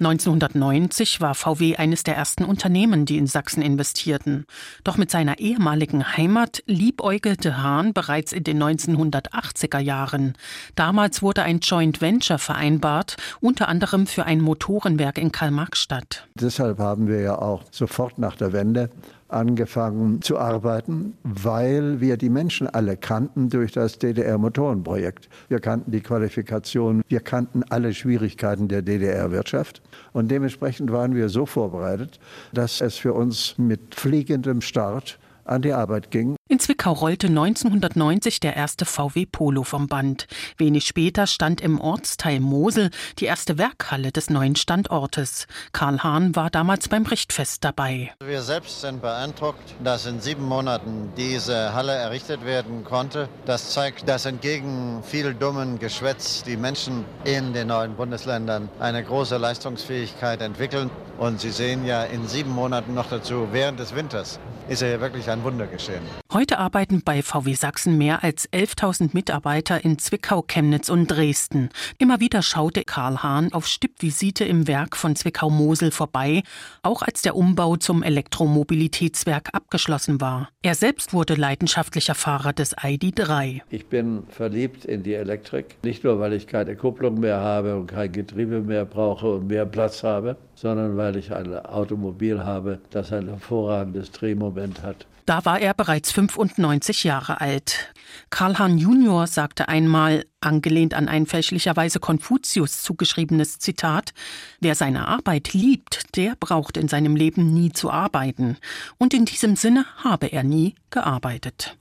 1990 0.00 1.20
war 1.20 1.34
VW 1.34 1.76
eines 1.76 2.02
der 2.04 2.16
ersten 2.16 2.44
Unternehmen, 2.44 3.04
die 3.04 3.18
in 3.18 3.26
Sachsen 3.26 3.62
investierten. 3.62 4.46
Doch 4.82 4.96
mit 4.96 5.10
seiner 5.10 5.38
ehemaligen 5.38 6.16
Heimat 6.16 6.62
liebäugelte 6.66 7.62
Hahn 7.62 7.92
bereits 7.92 8.32
in 8.32 8.44
den 8.44 8.62
1980er 8.62 9.78
Jahren. 9.78 10.34
Damals 10.74 11.20
wurde 11.20 11.42
ein 11.42 11.60
Joint 11.60 12.00
Venture 12.00 12.38
vereinbart, 12.38 13.18
unter 13.40 13.68
anderem 13.68 14.06
für 14.06 14.24
ein 14.24 14.40
Motorenwerk 14.40 15.18
in 15.18 15.32
Karl-Marx-Stadt. 15.32 16.26
Deshalb 16.34 16.78
haben 16.78 17.06
wir 17.06 17.20
ja 17.20 17.38
auch 17.38 17.64
sofort 17.70 18.18
nach 18.18 18.36
der 18.36 18.54
Wende 18.54 18.88
angefangen 19.32 20.20
zu 20.22 20.38
arbeiten, 20.38 21.14
weil 21.22 22.00
wir 22.00 22.16
die 22.16 22.30
Menschen 22.30 22.66
alle 22.66 22.96
kannten 22.96 23.48
durch 23.48 23.72
das 23.72 23.98
DDR-Motorenprojekt. 23.98 25.28
Wir 25.48 25.60
kannten 25.60 25.92
die 25.92 26.00
Qualifikation, 26.00 27.02
wir 27.08 27.20
kannten 27.20 27.62
alle 27.70 27.94
Schwierigkeiten 27.94 28.66
der 28.66 28.82
DDR-Wirtschaft 28.82 29.80
und 30.12 30.30
dementsprechend 30.30 30.90
waren 30.90 31.14
wir 31.14 31.28
so 31.28 31.46
vorbereitet, 31.46 32.18
dass 32.52 32.80
es 32.80 32.96
für 32.96 33.12
uns 33.12 33.56
mit 33.56 33.94
fliegendem 33.94 34.60
Start 34.60 35.19
an 35.50 35.62
die 35.62 35.72
Arbeit 35.72 36.10
ging. 36.10 36.36
In 36.48 36.58
Zwickau 36.58 36.92
rollte 36.92 37.28
1990 37.28 38.40
der 38.40 38.56
erste 38.56 38.84
VW 38.84 39.26
Polo 39.26 39.62
vom 39.62 39.86
Band. 39.86 40.26
Wenig 40.56 40.84
später 40.84 41.26
stand 41.26 41.60
im 41.60 41.80
Ortsteil 41.80 42.40
Mosel 42.40 42.90
die 43.18 43.26
erste 43.26 43.56
Werkhalle 43.56 44.10
des 44.10 44.30
neuen 44.30 44.56
Standortes. 44.56 45.46
Karl 45.72 46.02
Hahn 46.02 46.34
war 46.34 46.50
damals 46.50 46.88
beim 46.88 47.06
Richtfest 47.06 47.64
dabei. 47.64 48.12
Wir 48.24 48.42
selbst 48.42 48.80
sind 48.80 49.00
beeindruckt, 49.00 49.74
dass 49.84 50.06
in 50.06 50.20
sieben 50.20 50.44
Monaten 50.44 51.12
diese 51.16 51.72
Halle 51.72 51.92
errichtet 51.92 52.44
werden 52.44 52.82
konnte. 52.84 53.28
Das 53.44 53.70
zeigt, 53.70 54.08
dass 54.08 54.26
entgegen 54.26 55.02
viel 55.04 55.34
dummen 55.34 55.78
Geschwätz 55.78 56.42
die 56.42 56.56
Menschen 56.56 57.04
in 57.24 57.52
den 57.52 57.68
neuen 57.68 57.94
Bundesländern 57.94 58.68
eine 58.80 59.04
große 59.04 59.36
Leistungsfähigkeit 59.36 60.40
entwickeln. 60.40 60.90
Und 61.18 61.40
Sie 61.40 61.50
sehen 61.50 61.84
ja 61.84 62.04
in 62.04 62.26
sieben 62.26 62.50
Monaten 62.50 62.94
noch 62.94 63.08
dazu, 63.08 63.48
während 63.52 63.78
des 63.78 63.94
Winters 63.94 64.40
ist 64.70 64.82
ja 64.82 65.00
wirklich 65.00 65.28
ein 65.28 65.42
Wunder 65.42 65.66
geschehen. 65.66 66.19
Heute 66.32 66.58
arbeiten 66.58 67.02
bei 67.04 67.22
VW 67.22 67.54
Sachsen 67.54 67.98
mehr 67.98 68.22
als 68.22 68.48
11.000 68.52 69.10
Mitarbeiter 69.14 69.84
in 69.84 69.98
Zwickau, 69.98 70.42
Chemnitz 70.42 70.88
und 70.88 71.08
Dresden. 71.08 71.70
Immer 71.98 72.20
wieder 72.20 72.40
schaute 72.42 72.84
Karl 72.84 73.24
Hahn 73.24 73.52
auf 73.52 73.66
Stippvisite 73.66 74.44
im 74.44 74.68
Werk 74.68 74.96
von 74.96 75.16
Zwickau-Mosel 75.16 75.90
vorbei, 75.90 76.44
auch 76.84 77.02
als 77.02 77.22
der 77.22 77.34
Umbau 77.34 77.74
zum 77.74 78.04
Elektromobilitätswerk 78.04 79.48
abgeschlossen 79.54 80.20
war. 80.20 80.50
Er 80.62 80.76
selbst 80.76 81.12
wurde 81.12 81.34
leidenschaftlicher 81.34 82.14
Fahrer 82.14 82.52
des 82.52 82.76
ID3. 82.76 83.62
Ich 83.68 83.86
bin 83.86 84.22
verliebt 84.28 84.84
in 84.84 85.02
die 85.02 85.14
Elektrik, 85.14 85.78
nicht 85.82 86.04
nur 86.04 86.20
weil 86.20 86.32
ich 86.34 86.46
keine 86.46 86.76
Kupplung 86.76 87.18
mehr 87.18 87.40
habe 87.40 87.74
und 87.74 87.88
kein 87.88 88.12
Getriebe 88.12 88.60
mehr 88.60 88.84
brauche 88.84 89.34
und 89.34 89.48
mehr 89.48 89.66
Platz 89.66 90.04
habe, 90.04 90.36
sondern 90.54 90.96
weil 90.96 91.16
ich 91.16 91.34
ein 91.34 91.52
Automobil 91.66 92.44
habe, 92.44 92.78
das 92.90 93.12
ein 93.12 93.26
hervorragendes 93.26 94.12
Drehmoment 94.12 94.84
hat. 94.84 95.06
Da 95.26 95.44
war 95.44 95.60
er 95.60 95.74
bereits 95.74 96.12
95 96.12 97.04
Jahre 97.04 97.40
alt. 97.40 97.92
Karl 98.30 98.58
Hahn 98.58 98.78
Junior 98.78 99.26
sagte 99.26 99.68
einmal, 99.68 100.24
angelehnt 100.40 100.94
an 100.94 101.08
ein 101.08 101.26
fälschlicherweise 101.26 102.00
Konfuzius 102.00 102.82
zugeschriebenes 102.82 103.58
Zitat, 103.58 104.12
wer 104.60 104.74
seine 104.74 105.06
Arbeit 105.06 105.52
liebt, 105.52 106.16
der 106.16 106.34
braucht 106.38 106.76
in 106.76 106.88
seinem 106.88 107.16
Leben 107.16 107.52
nie 107.52 107.72
zu 107.72 107.90
arbeiten. 107.90 108.56
Und 108.98 109.14
in 109.14 109.24
diesem 109.24 109.56
Sinne 109.56 109.86
habe 110.02 110.26
er 110.26 110.42
nie 110.42 110.74
gearbeitet. 110.90 111.76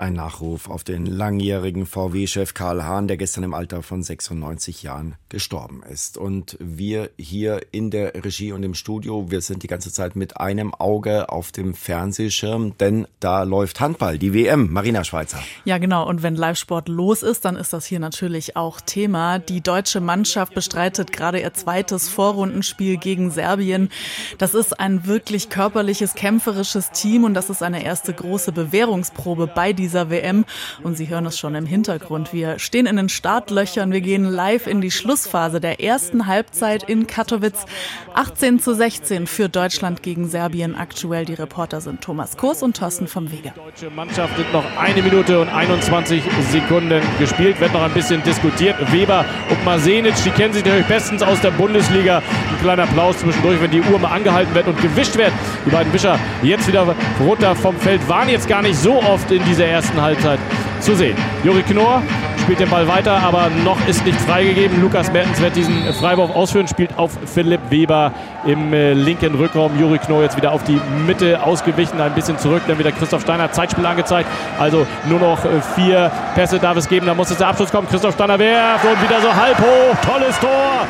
Ein 0.00 0.14
Nachruf 0.14 0.70
auf 0.70 0.82
den 0.82 1.04
langjährigen 1.04 1.84
VW-Chef 1.84 2.54
Karl 2.54 2.84
Hahn, 2.84 3.06
der 3.06 3.18
gestern 3.18 3.44
im 3.44 3.52
Alter 3.52 3.82
von 3.82 4.02
96 4.02 4.82
Jahren 4.82 5.16
gestorben 5.28 5.82
ist. 5.82 6.16
Und 6.16 6.56
wir 6.58 7.10
hier 7.18 7.60
in 7.70 7.90
der 7.90 8.14
Regie 8.14 8.52
und 8.52 8.62
im 8.62 8.72
Studio, 8.72 9.30
wir 9.30 9.42
sind 9.42 9.62
die 9.62 9.66
ganze 9.66 9.92
Zeit 9.92 10.16
mit 10.16 10.38
einem 10.38 10.72
Auge 10.72 11.28
auf 11.28 11.52
dem 11.52 11.74
Fernsehschirm, 11.74 12.78
denn 12.78 13.06
da 13.20 13.42
läuft 13.42 13.78
Handball, 13.80 14.16
die 14.16 14.32
WM, 14.32 14.72
Marina 14.72 15.04
Schweizer. 15.04 15.38
Ja, 15.66 15.76
genau. 15.76 16.08
Und 16.08 16.22
wenn 16.22 16.34
Live-Sport 16.34 16.88
los 16.88 17.22
ist, 17.22 17.44
dann 17.44 17.56
ist 17.56 17.74
das 17.74 17.84
hier 17.84 18.00
natürlich 18.00 18.56
auch 18.56 18.80
Thema. 18.80 19.38
Die 19.38 19.60
deutsche 19.60 20.00
Mannschaft 20.00 20.54
bestreitet 20.54 21.12
gerade 21.12 21.42
ihr 21.42 21.52
zweites 21.52 22.08
Vorrundenspiel 22.08 22.96
gegen 22.96 23.30
Serbien. 23.30 23.90
Das 24.38 24.54
ist 24.54 24.80
ein 24.80 25.04
wirklich 25.04 25.50
körperliches, 25.50 26.14
kämpferisches 26.14 26.90
Team 26.92 27.24
und 27.24 27.34
das 27.34 27.50
ist 27.50 27.62
eine 27.62 27.84
erste 27.84 28.14
große 28.14 28.52
Bewährungsprobe 28.52 29.46
bei 29.46 29.74
diesem 29.74 29.89
dieser 29.90 30.08
WM. 30.10 30.44
Und 30.82 30.96
Sie 30.96 31.08
hören 31.08 31.26
es 31.26 31.38
schon 31.38 31.54
im 31.54 31.66
Hintergrund. 31.66 32.32
Wir 32.32 32.58
stehen 32.58 32.86
in 32.86 32.96
den 32.96 33.08
Startlöchern. 33.08 33.92
Wir 33.92 34.00
gehen 34.00 34.24
live 34.24 34.66
in 34.66 34.80
die 34.80 34.90
Schlussphase 34.90 35.60
der 35.60 35.82
ersten 35.82 36.26
Halbzeit 36.26 36.84
in 36.84 37.06
Katowice. 37.06 37.66
18 38.14 38.60
zu 38.60 38.74
16 38.74 39.26
für 39.26 39.48
Deutschland 39.48 40.02
gegen 40.02 40.28
Serbien. 40.28 40.76
Aktuell 40.76 41.24
die 41.24 41.34
Reporter 41.34 41.80
sind 41.80 42.02
Thomas 42.02 42.36
Kurs 42.36 42.62
und 42.62 42.76
Thorsten 42.76 43.08
vom 43.08 43.32
Wege. 43.32 43.52
Die 43.56 43.60
deutsche 43.60 43.90
Mannschaft 43.90 44.36
sind 44.36 44.52
noch 44.52 44.64
eine 44.78 45.02
Minute 45.02 45.40
und 45.40 45.48
21 45.48 46.22
Sekunden 46.50 47.02
gespielt. 47.18 47.60
Wird 47.60 47.72
noch 47.72 47.82
ein 47.82 47.92
bisschen 47.92 48.22
diskutiert. 48.22 48.76
Weber 48.92 49.24
und 49.50 49.64
Masenic, 49.64 50.14
die 50.24 50.30
kennen 50.30 50.54
sich 50.54 50.64
natürlich 50.64 50.86
bestens 50.86 51.22
aus 51.22 51.40
der 51.40 51.50
Bundesliga. 51.50 52.18
Ein 52.18 52.62
kleiner 52.62 52.84
Applaus 52.84 53.18
zwischendurch, 53.18 53.60
wenn 53.60 53.70
die 53.72 53.80
Uhr 53.80 53.98
mal 53.98 54.12
angehalten 54.12 54.54
wird 54.54 54.68
und 54.68 54.80
gewischt 54.80 55.16
wird. 55.16 55.32
Die 55.66 55.70
beiden 55.70 55.92
Wischer 55.92 56.18
jetzt 56.42 56.68
wieder 56.68 56.94
runter 57.20 57.56
vom 57.56 57.76
Feld 57.76 58.08
waren 58.08 58.28
jetzt 58.28 58.48
gar 58.48 58.62
nicht 58.62 58.76
so 58.76 59.02
oft 59.02 59.30
in 59.30 59.44
dieser 59.44 59.66
ersten 59.66 59.79
Halbzeit 60.00 60.38
zu 60.80 60.94
sehen. 60.94 61.16
Juri 61.44 61.62
Knorr 61.62 62.02
spielt 62.42 62.60
den 62.60 62.70
Ball 62.70 62.88
weiter, 62.88 63.18
aber 63.22 63.48
noch 63.64 63.76
ist 63.86 64.04
nicht 64.04 64.20
freigegeben. 64.20 64.80
Lukas 64.80 65.12
Mertens 65.12 65.40
wird 65.40 65.54
diesen 65.56 65.92
Freiwurf 65.94 66.34
ausführen, 66.34 66.66
spielt 66.66 66.96
auf 66.98 67.12
Philipp 67.26 67.60
Weber 67.70 68.12
im 68.46 68.72
äh, 68.72 68.92
linken 68.92 69.34
Rückraum. 69.34 69.78
Juri 69.78 69.98
Knorr 69.98 70.22
jetzt 70.22 70.36
wieder 70.36 70.52
auf 70.52 70.64
die 70.64 70.80
Mitte 71.06 71.42
ausgewichen, 71.42 72.00
ein 72.00 72.14
bisschen 72.14 72.38
zurück, 72.38 72.62
dann 72.66 72.78
wieder 72.78 72.92
Christoph 72.92 73.22
Steiner, 73.22 73.52
Zeitspiel 73.52 73.86
angezeigt. 73.86 74.28
Also 74.58 74.86
nur 75.08 75.20
noch 75.20 75.44
äh, 75.44 75.48
vier 75.74 76.10
Pässe 76.34 76.58
darf 76.58 76.76
es 76.76 76.88
geben, 76.88 77.06
da 77.06 77.14
muss 77.14 77.30
jetzt 77.30 77.40
der 77.40 77.48
Abschluss 77.48 77.70
kommen. 77.70 77.88
Christoph 77.88 78.14
Steiner 78.14 78.38
werft 78.38 78.84
und 78.84 79.02
wieder 79.02 79.20
so 79.20 79.34
halb 79.34 79.58
hoch. 79.58 79.96
Tolles 80.04 80.38
Tor 80.40 80.86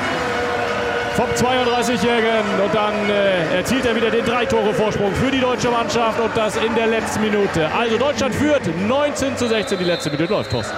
vom 1.16 1.26
32-Jährigen. 1.26 2.60
Und 2.62 2.74
dann 2.74 2.94
äh, 3.08 3.56
erzielt 3.56 3.86
er 3.86 3.94
wieder 3.96 4.10
den 4.10 4.24
Drei-Tore-Vorsprung 4.24 5.14
für 5.14 5.30
die 5.30 5.40
deutsche 5.40 5.70
Mannschaft 5.70 6.20
und 6.20 6.36
das 6.36 6.56
in 6.56 6.74
der 6.74 6.86
letzten 6.86 7.22
Minute. 7.22 7.68
Also 7.76 7.98
Deutschland 7.98 8.34
führt 8.34 8.62
19 8.88 9.36
zu 9.36 9.48
16. 9.48 9.78
Die 9.78 9.84
letzte 9.84 10.10
Minute 10.10 10.32
läuft, 10.32 10.50
Thorsten. 10.50 10.76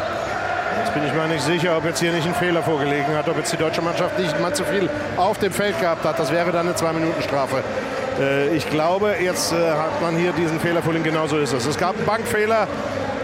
Jetzt 0.78 0.94
bin 0.94 1.06
ich 1.06 1.12
mir 1.14 1.26
nicht 1.26 1.42
sicher, 1.42 1.76
ob 1.76 1.84
jetzt 1.84 2.00
hier 2.00 2.12
nicht 2.12 2.26
ein 2.26 2.34
Fehler 2.34 2.62
vorgelegen 2.62 3.14
hat, 3.16 3.28
ob 3.28 3.36
jetzt 3.36 3.52
die 3.52 3.56
deutsche 3.56 3.82
Mannschaft 3.82 4.18
nicht 4.18 4.38
mal 4.40 4.54
zu 4.54 4.64
viel 4.64 4.88
auf 5.16 5.38
dem 5.38 5.52
Feld 5.52 5.78
gehabt 5.80 6.04
hat. 6.04 6.18
Das 6.18 6.32
wäre 6.32 6.52
dann 6.52 6.66
eine 6.66 6.74
Zwei-Minuten-Strafe. 6.74 7.62
Äh, 8.20 8.54
ich 8.56 8.68
glaube, 8.68 9.14
jetzt 9.20 9.52
äh, 9.52 9.56
hat 9.56 10.00
man 10.02 10.16
hier 10.16 10.32
diesen 10.32 10.60
Fehler 10.60 10.82
vorliegen. 10.82 11.04
Genauso 11.04 11.38
ist 11.38 11.52
es. 11.52 11.66
Es 11.66 11.78
gab 11.78 11.96
einen 11.96 12.06
Bankfehler, 12.06 12.66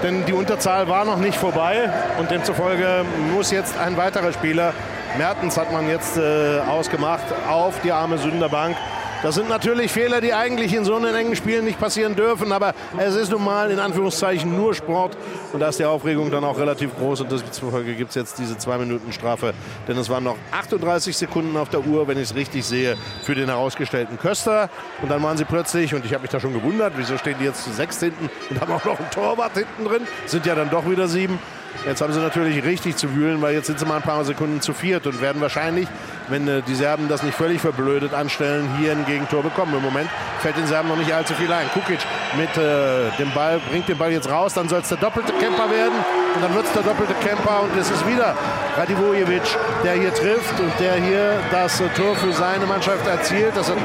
denn 0.03 0.25
die 0.25 0.33
Unterzahl 0.33 0.89
war 0.89 1.05
noch 1.05 1.19
nicht 1.19 1.39
vorbei 1.39 1.91
und 2.19 2.31
demzufolge 2.31 3.05
muss 3.35 3.51
jetzt 3.51 3.79
ein 3.79 3.97
weiterer 3.97 4.33
Spieler 4.33 4.73
Mertens 5.17 5.57
hat 5.57 5.73
man 5.73 5.89
jetzt 5.89 6.17
äh, 6.17 6.61
ausgemacht 6.61 7.25
auf 7.49 7.81
die 7.83 7.93
arme 7.93 8.19
Sünderbank. 8.19 8.77
Das 9.21 9.35
sind 9.35 9.49
natürlich 9.49 9.91
Fehler, 9.91 10.21
die 10.21 10.33
eigentlich 10.33 10.73
in 10.73 10.85
so 10.85 10.95
einen 10.95 11.13
engen 11.13 11.35
Spielen 11.35 11.65
nicht 11.65 11.81
passieren 11.81 12.15
dürfen, 12.15 12.53
aber 12.53 12.73
es 12.99 13.17
ist 13.17 13.33
nun 13.33 13.43
mal 13.43 13.69
in 13.69 13.81
Anführungszeichen 13.81 14.55
nur 14.55 14.75
Sport. 14.75 15.17
Und 15.53 15.59
da 15.59 15.71
ist 15.71 15.81
die 15.81 15.85
Aufregung 15.85 16.31
dann 16.31 16.45
auch 16.45 16.57
relativ 16.57 16.97
groß. 16.97 17.23
Und 17.23 17.33
deswegen 17.33 17.97
gibt 17.97 18.11
es 18.11 18.15
jetzt 18.15 18.39
diese 18.39 18.57
zwei 18.59 18.79
Minuten 18.79 19.13
Strafe, 19.13 19.55
denn 19.89 19.99
es 19.99 20.09
waren 20.09 20.23
noch 20.23 20.37
38 20.53 21.17
Sekunden 21.17 21.57
auf 21.57 21.69
der 21.69 21.85
Uhr, 21.85 22.07
wenn 22.07 22.17
ich 22.17 22.31
es 22.31 22.35
richtig 22.37 22.65
sehe, 22.65 22.97
für 23.25 23.35
den 23.35 23.49
herausgestellten 23.49 24.19
Köster. 24.19 24.71
Und 25.03 25.11
dann 25.11 25.21
waren 25.21 25.37
sie 25.37 25.45
plötzlich, 25.45 25.95
und 25.95 26.05
ich 26.05 26.13
habe 26.13 26.23
mich 26.23 26.31
da 26.31 26.39
schon 26.39 26.53
gewundert, 26.53 26.93
wieso 26.97 27.19
stehen 27.19 27.37
die 27.41 27.45
jetzt 27.47 27.65
zu 27.65 27.73
sechs 27.73 27.99
hinten 27.99 28.31
und 28.51 28.61
haben 28.61 28.73
auch 28.73 28.85
noch 28.85 29.01
einen 29.01 29.11
Torwart 29.11 29.55
hinten 29.55 29.85
drin, 29.85 30.07
sind 30.27 30.47
ja 30.47 30.55
dann 30.55 30.71
doch 30.71 30.89
wieder 30.89 31.09
sieben 31.09 31.41
Jetzt 31.87 32.01
haben 32.01 32.13
sie 32.13 32.21
natürlich 32.21 32.65
richtig 32.65 32.97
zu 32.97 33.15
wühlen, 33.15 33.41
weil 33.41 33.55
jetzt 33.55 33.67
sind 33.67 33.79
sie 33.79 33.87
mal 33.87 33.97
ein 33.97 34.03
paar 34.03 34.25
Sekunden 34.25 34.61
zu 34.61 34.75
viert 34.75 35.07
und 35.07 35.21
werden 35.21 35.41
wahrscheinlich, 35.41 35.89
wenn 36.29 36.47
äh, 36.49 36.63
die 36.63 36.75
Serben 36.75 37.09
das 37.09 37.23
nicht 37.23 37.37
völlig 37.37 37.61
verblödet 37.61 38.13
anstellen, 38.15 38.69
hier 38.79 38.93
ein 38.93 39.07
Gegentor 39.07 39.43
bekommen. 39.43 39.75
Im 39.77 39.83
Moment 39.83 40.09
fällt 40.41 40.57
den 40.57 40.67
Serben 40.67 40.89
noch 40.89 40.97
nicht 40.97 41.13
allzu 41.13 41.35
viel 41.35 41.53
ein. 41.53 41.69
Kukic 41.73 42.01
mit 42.37 42.57
äh, 42.57 43.11
dem 43.19 43.31
Ball, 43.33 43.61
bringt 43.71 43.89
den 43.89 43.97
Ball 43.97 44.13
jetzt 44.13 44.29
raus, 44.29 44.55
dann 44.55 44.69
soll 44.69 44.81
es 44.81 44.89
der 44.89 44.99
doppelte 44.99 45.33
Camper 45.33 45.71
werden 45.71 45.95
und 46.35 46.43
dann 46.43 46.55
wird 46.55 46.67
es 46.67 46.73
der 46.73 46.83
doppelte 46.83 47.15
Camper 47.27 47.63
und 47.63 47.77
es 47.79 47.91
ist 47.91 48.07
wieder 48.07 48.35
Radivojevic, 48.77 49.43
der 49.85 49.95
hier 49.95 50.13
trifft 50.13 50.61
und 50.61 50.73
der 50.79 50.95
hier 50.95 51.41
das 51.51 51.81
äh, 51.81 51.89
Tor 51.97 52.15
für 52.17 52.33
seine 52.33 52.67
Mannschaft 52.67 53.07
erzielt. 53.07 53.57
Das 53.57 53.71
hat 53.71 53.79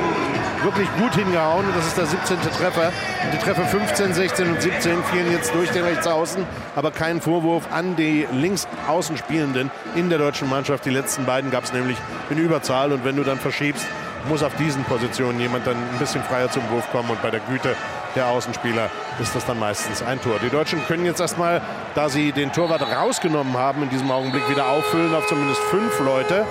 wirklich 0.64 0.88
gut 0.98 1.14
hingehauen 1.16 1.66
das 1.76 1.88
ist 1.88 1.98
der 1.98 2.06
17. 2.06 2.38
Treffer. 2.58 2.92
Die 3.34 3.38
Treffer 3.38 3.66
15, 3.66 4.14
16 4.14 4.50
und 4.50 4.62
17 4.62 5.04
fielen 5.06 5.32
jetzt 5.32 5.54
durch 5.54 5.70
den 5.72 5.84
Rechtsaußen, 5.84 6.46
aber 6.76 6.92
kein 6.92 7.22
Vorwurf 7.22 7.68
an 7.72 7.96
die 7.96 8.28
Linksaußenspielenden 8.32 9.72
in 9.96 10.10
der 10.10 10.20
deutschen 10.20 10.50
Mannschaft. 10.50 10.86
Die 10.86 10.90
letzten 10.90 11.26
beiden 11.26 11.52
gab 11.52 11.64
es 11.64 11.74
nämlich 11.74 11.98
in 12.30 12.38
Überzahl 12.38 12.92
und 12.92 13.04
wenn 13.06 13.16
du 13.16 13.24
dann 13.24 13.38
verschiebst, 13.38 13.86
muss 14.30 14.44
auf 14.44 14.56
diesen 14.56 14.84
Positionen 14.86 15.40
jemand 15.40 15.68
dann 15.68 15.76
ein 15.76 16.00
bisschen 16.00 16.24
freier 16.24 16.50
zum 16.50 16.70
Wurf 16.70 16.90
kommen 16.92 17.10
und 17.10 17.22
bei 17.22 17.30
der 17.30 17.42
Güte 17.42 17.76
der 18.16 18.28
Außenspieler 18.28 18.90
ist 19.20 19.36
das 19.36 19.46
dann 19.46 19.60
meistens 19.60 20.02
ein 20.02 20.22
Tor. 20.22 20.36
Die 20.44 20.50
Deutschen 20.50 20.86
können 20.86 21.06
jetzt 21.06 21.20
erstmal, 21.20 21.62
da 21.96 22.10
sie 22.10 22.32
den 22.32 22.52
Torwart 22.52 22.82
rausgenommen 22.82 23.58
haben, 23.58 23.84
in 23.84 23.90
diesem 23.90 24.10
Augenblick 24.12 24.48
wieder 24.50 24.68
auffüllen 24.68 25.14
auf 25.16 25.28
zumindest 25.28 25.60
fünf 25.62 26.00
Leute. 26.00 26.46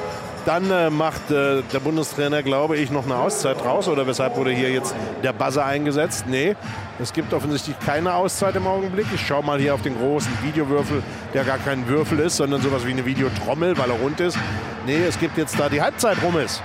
Dann 0.45 0.71
äh, 0.71 0.91
macht 0.91 1.31
äh, 1.31 1.63
der 1.73 1.81
Bundestrainer, 1.81 2.43
glaube 2.43 2.77
ich, 2.77 2.91
noch 2.91 3.05
eine 3.05 3.17
Auszeit 3.17 3.65
raus. 3.65 3.89
Oder 3.89 4.07
weshalb 4.07 4.37
wurde 4.37 4.51
hier 4.51 4.71
jetzt 4.71 4.95
der 5.23 5.33
Buzzer 5.33 5.65
eingesetzt? 5.65 6.25
Nee, 6.27 6.57
es 6.99 7.13
gibt 7.13 7.33
offensichtlich 7.33 7.79
keine 7.79 8.15
Auszeit 8.15 8.57
im 8.57 8.67
Augenblick. 8.67 9.07
Ich 9.15 9.25
schaue 9.25 9.45
mal 9.45 9.61
hier 9.61 9.75
auf 9.75 9.83
den 9.83 9.97
großen 9.97 10.33
Videowürfel, 10.43 11.03
der 11.33 11.45
gar 11.45 11.59
kein 11.59 11.87
Würfel 11.87 12.19
ist, 12.21 12.37
sondern 12.37 12.61
sowas 12.61 12.87
wie 12.87 12.91
eine 12.91 13.05
Videotrommel, 13.07 13.79
weil 13.79 13.91
er 13.91 13.97
rund 13.97 14.21
ist. 14.21 14.37
Nee, 14.85 15.05
es 15.09 15.19
gibt 15.19 15.39
jetzt 15.39 15.59
da 15.59 15.69
die 15.69 15.81
Halbzeit 15.81 16.17
rum 16.23 16.39
ist 16.39 16.63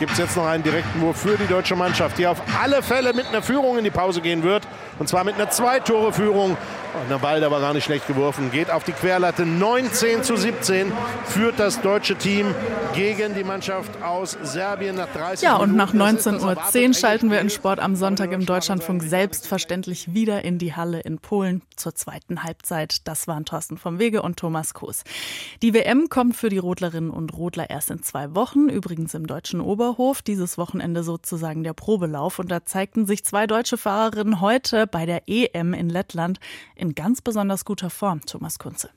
gibt 0.00 0.12
es 0.12 0.18
jetzt 0.18 0.36
noch 0.36 0.46
einen 0.46 0.62
direkten 0.62 1.00
Wurf 1.02 1.18
für 1.18 1.36
die 1.36 1.46
deutsche 1.46 1.76
Mannschaft, 1.76 2.16
die 2.16 2.26
auf 2.26 2.40
alle 2.60 2.82
Fälle 2.82 3.12
mit 3.12 3.26
einer 3.26 3.42
Führung 3.42 3.76
in 3.76 3.84
die 3.84 3.90
Pause 3.90 4.22
gehen 4.22 4.42
wird. 4.42 4.66
Und 4.98 5.08
zwar 5.08 5.24
mit 5.24 5.34
einer 5.34 5.50
Zwei-Tore-Führung. 5.50 6.56
Der 7.08 7.18
Ball, 7.18 7.38
der 7.38 7.52
war 7.52 7.60
gar 7.60 7.72
nicht 7.72 7.84
schlecht 7.84 8.08
geworfen, 8.08 8.50
geht 8.50 8.68
auf 8.68 8.82
die 8.82 8.92
Querlatte. 8.92 9.46
19 9.46 10.24
zu 10.24 10.36
17 10.36 10.90
führt 11.24 11.60
das 11.60 11.80
deutsche 11.80 12.16
Team 12.16 12.52
gegen 12.94 13.34
die 13.34 13.44
Mannschaft 13.44 14.02
aus 14.02 14.36
Serbien 14.42 14.96
nach 14.96 15.06
30 15.12 15.46
Ja, 15.46 15.56
und 15.56 15.76
nach 15.76 15.94
19.10 15.94 16.88
Uhr 16.88 16.94
schalten 16.94 17.30
wir 17.30 17.40
in 17.40 17.48
Sport 17.48 17.78
am 17.78 17.94
Sonntag 17.94 18.32
im 18.32 18.44
Deutschlandfunk 18.44 19.04
selbstverständlich 19.04 20.14
wieder 20.14 20.44
in 20.44 20.58
die 20.58 20.74
Halle 20.74 21.00
in 21.00 21.18
Polen 21.18 21.62
zur 21.76 21.94
zweiten 21.94 22.42
Halbzeit. 22.42 23.06
Das 23.06 23.28
waren 23.28 23.44
Thorsten 23.44 23.78
vom 23.78 24.00
Wege 24.00 24.22
und 24.22 24.38
Thomas 24.38 24.74
Koos. 24.74 25.04
Die 25.62 25.72
WM 25.72 26.08
kommt 26.08 26.36
für 26.36 26.48
die 26.48 26.58
Rodlerinnen 26.58 27.10
und 27.10 27.32
Rodler 27.34 27.70
erst 27.70 27.92
in 27.92 28.02
zwei 28.02 28.34
Wochen, 28.34 28.68
übrigens 28.68 29.14
im 29.14 29.28
deutschen 29.28 29.60
Oberhof. 29.90 30.22
Dieses 30.22 30.56
Wochenende 30.56 31.02
sozusagen 31.02 31.64
der 31.64 31.72
Probelauf. 31.72 32.38
Und 32.38 32.50
da 32.50 32.64
zeigten 32.64 33.06
sich 33.06 33.24
zwei 33.24 33.46
deutsche 33.46 33.76
Fahrerinnen 33.76 34.40
heute 34.40 34.86
bei 34.86 35.04
der 35.04 35.22
EM 35.26 35.74
in 35.74 35.88
Lettland 35.88 36.38
in 36.76 36.94
ganz 36.94 37.20
besonders 37.20 37.64
guter 37.64 37.90
Form, 37.90 38.24
Thomas 38.24 38.58
Kunze. 38.58 38.90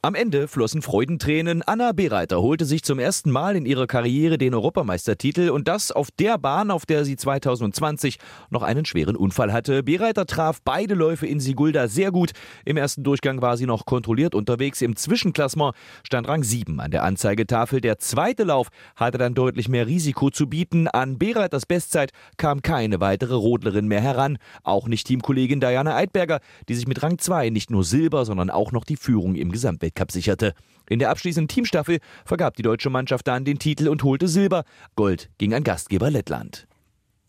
Am 0.00 0.14
Ende 0.14 0.46
flossen 0.46 0.80
Freudentränen. 0.80 1.62
Anna 1.62 1.90
Bereiter 1.90 2.40
holte 2.40 2.64
sich 2.64 2.84
zum 2.84 3.00
ersten 3.00 3.32
Mal 3.32 3.56
in 3.56 3.66
ihrer 3.66 3.88
Karriere 3.88 4.38
den 4.38 4.54
Europameistertitel 4.54 5.50
und 5.50 5.66
das 5.66 5.90
auf 5.90 6.12
der 6.12 6.38
Bahn, 6.38 6.70
auf 6.70 6.86
der 6.86 7.04
sie 7.04 7.16
2020 7.16 8.18
noch 8.48 8.62
einen 8.62 8.84
schweren 8.84 9.16
Unfall 9.16 9.52
hatte. 9.52 9.82
Bereiter 9.82 10.24
traf 10.24 10.60
beide 10.64 10.94
Läufe 10.94 11.26
in 11.26 11.40
Sigulda 11.40 11.88
sehr 11.88 12.12
gut. 12.12 12.30
Im 12.64 12.76
ersten 12.76 13.02
Durchgang 13.02 13.42
war 13.42 13.56
sie 13.56 13.66
noch 13.66 13.86
kontrolliert 13.86 14.36
unterwegs. 14.36 14.82
Im 14.82 14.94
Zwischenklassement 14.94 15.74
stand 16.04 16.28
Rang 16.28 16.44
7 16.44 16.78
an 16.78 16.92
der 16.92 17.02
Anzeigetafel. 17.02 17.80
Der 17.80 17.98
zweite 17.98 18.44
Lauf 18.44 18.68
hatte 18.94 19.18
dann 19.18 19.34
deutlich 19.34 19.68
mehr 19.68 19.88
Risiko 19.88 20.30
zu 20.30 20.46
bieten. 20.46 20.86
An 20.86 21.18
Bereiters 21.18 21.66
Bestzeit 21.66 22.12
kam 22.36 22.62
keine 22.62 23.00
weitere 23.00 23.34
Rodlerin 23.34 23.88
mehr 23.88 24.00
heran. 24.00 24.38
Auch 24.62 24.86
nicht 24.86 25.08
Teamkollegin 25.08 25.58
Diana 25.58 25.96
Eidberger, 25.96 26.38
die 26.68 26.76
sich 26.76 26.86
mit 26.86 27.02
Rang 27.02 27.18
2 27.18 27.50
nicht 27.50 27.72
nur 27.72 27.82
Silber, 27.82 28.24
sondern 28.24 28.48
auch 28.48 28.70
noch 28.70 28.84
die 28.84 28.96
Führung 28.96 29.34
im 29.34 29.50
Gesamtweltcup 29.50 29.88
Weltcup 29.98 30.12
sicherte. 30.12 30.54
In 30.88 30.98
der 30.98 31.10
abschließenden 31.10 31.48
Teamstaffel 31.48 31.98
vergab 32.24 32.56
die 32.56 32.62
deutsche 32.62 32.88
Mannschaft 32.88 33.26
dann 33.26 33.44
den 33.44 33.58
Titel 33.58 33.88
und 33.88 34.02
holte 34.02 34.28
Silber. 34.28 34.64
Gold 34.96 35.28
ging 35.38 35.52
an 35.54 35.64
Gastgeber 35.64 36.10
Lettland. 36.10 36.66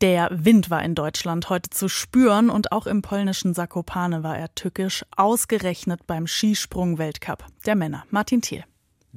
Der 0.02 0.30
Wind 0.32 0.70
war 0.70 0.82
in 0.82 0.96
Deutschland 0.96 1.50
heute 1.50 1.70
zu 1.72 1.90
spüren 1.90 2.50
und 2.50 2.72
auch 2.72 2.88
im 2.88 3.02
polnischen 3.02 3.54
Sakopane 3.54 4.24
war 4.24 4.38
er 4.38 4.56
tückisch, 4.56 5.04
ausgerechnet 5.18 6.08
beim 6.08 6.26
Skisprung-Weltcup 6.26 7.46
der 7.66 7.76
Männer. 7.76 8.06
Martin 8.10 8.42
Thiel. 8.42 8.64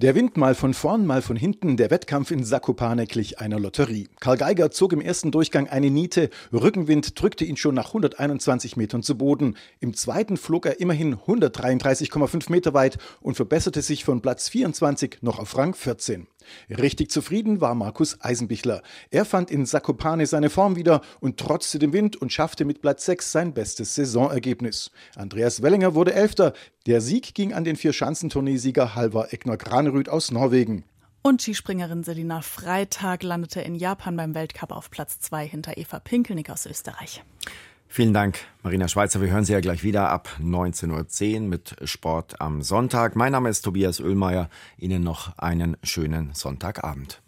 Der 0.03 0.17
Wind 0.17 0.37
mal 0.37 0.57
von 0.57 0.75
vorn, 0.75 1.07
mal 1.07 1.23
von 1.23 1.37
hinten, 1.37 1.77
der 1.77 1.93
Wettkampf 1.93 2.33
in 2.33 2.43
Zakopane 2.43 3.07
glich 3.07 3.39
einer 3.39 3.61
Lotterie. 3.61 4.09
Karl 4.19 4.37
Geiger 4.37 4.73
zog 4.73 4.93
im 4.93 5.01
ersten 5.01 5.31
Durchgang 5.31 5.69
eine 5.69 5.91
Niete, 5.91 6.29
Rückenwind 6.53 7.23
drückte 7.23 7.45
ihn 7.45 7.57
schon 7.57 7.77
nach 7.77 7.87
121 7.87 8.77
Metern 8.77 9.05
zu 9.05 9.17
Boden. 9.17 9.57
Im 9.79 9.95
zweiten 9.95 10.37
flog 10.37 10.67
er 10.67 10.81
immerhin 10.81 11.15
133,5 11.15 12.51
Meter 12.51 12.75
weit 12.75 12.99
und 13.21 13.37
verbesserte 13.37 13.81
sich 13.81 14.05
von 14.05 14.23
Platz 14.23 14.49
24 14.49 15.19
noch 15.21 15.39
auf 15.39 15.57
Rang 15.57 15.73
14. 15.73 16.27
Richtig 16.71 17.11
zufrieden 17.11 17.61
war 17.61 17.75
Markus 17.75 18.21
Eisenbichler. 18.21 18.83
Er 19.11 19.25
fand 19.25 19.51
in 19.51 19.67
Zakopane 19.67 20.27
seine 20.27 20.51
Form 20.51 20.77
wieder 20.77 21.01
und 21.21 21.39
trotzte 21.39 21.79
dem 21.79 21.93
Wind 21.93 22.17
und 22.17 22.33
schaffte 22.33 22.65
mit 22.65 22.81
Platz 22.81 23.05
6 23.07 23.33
sein 23.33 23.55
bestes 23.55 23.95
Saisonergebnis. 23.95 24.91
Andreas 25.17 25.63
Wellinger 25.63 25.95
wurde 25.95 26.15
Elfter. 26.15 26.53
Der 26.87 27.01
Sieg 27.01 27.35
ging 27.35 27.53
an 27.53 27.65
den 27.65 27.77
Vier-Schanzentourneesieger 27.77 28.95
Halvar 28.95 29.33
Egner 29.33 29.57
Granerüth 29.57 30.09
aus 30.09 30.31
Norwegen. 30.31 30.85
Und 31.25 31.41
Skispringerin 31.41 32.03
Selina 32.03 32.41
Freitag 32.41 33.23
landete 33.23 33.61
in 33.61 33.77
Japan 33.77 34.17
beim 34.17 34.35
Weltcup 34.35 34.73
auf 34.73 34.91
Platz 34.91 35.21
2 35.21 35.47
hinter 35.47 35.79
Eva 35.79 36.01
Pinkelnick 36.01 36.51
aus 36.51 36.67
Österreich. 36.67 37.23
Vielen 37.95 38.15
Dank, 38.15 38.39
Marina 38.63 38.89
Schweizer. 38.89 39.21
Wir 39.21 39.29
hören 39.29 39.45
Sie 39.45 39.53
ja 39.53 39.61
gleich 39.61 39.83
wieder 39.83 40.09
ab 40.09 40.31
19.10 40.41 41.35
Uhr 41.35 41.41
mit 41.43 41.77
Sport 41.85 42.41
am 42.41 42.63
Sonntag. 42.63 43.17
Mein 43.17 43.33
Name 43.33 43.51
ist 43.51 43.61
Tobias 43.61 44.01
Oehlmeier. 44.01 44.49
Ihnen 44.79 45.03
noch 45.03 45.37
einen 45.37 45.77
schönen 45.83 46.33
Sonntagabend. 46.33 47.22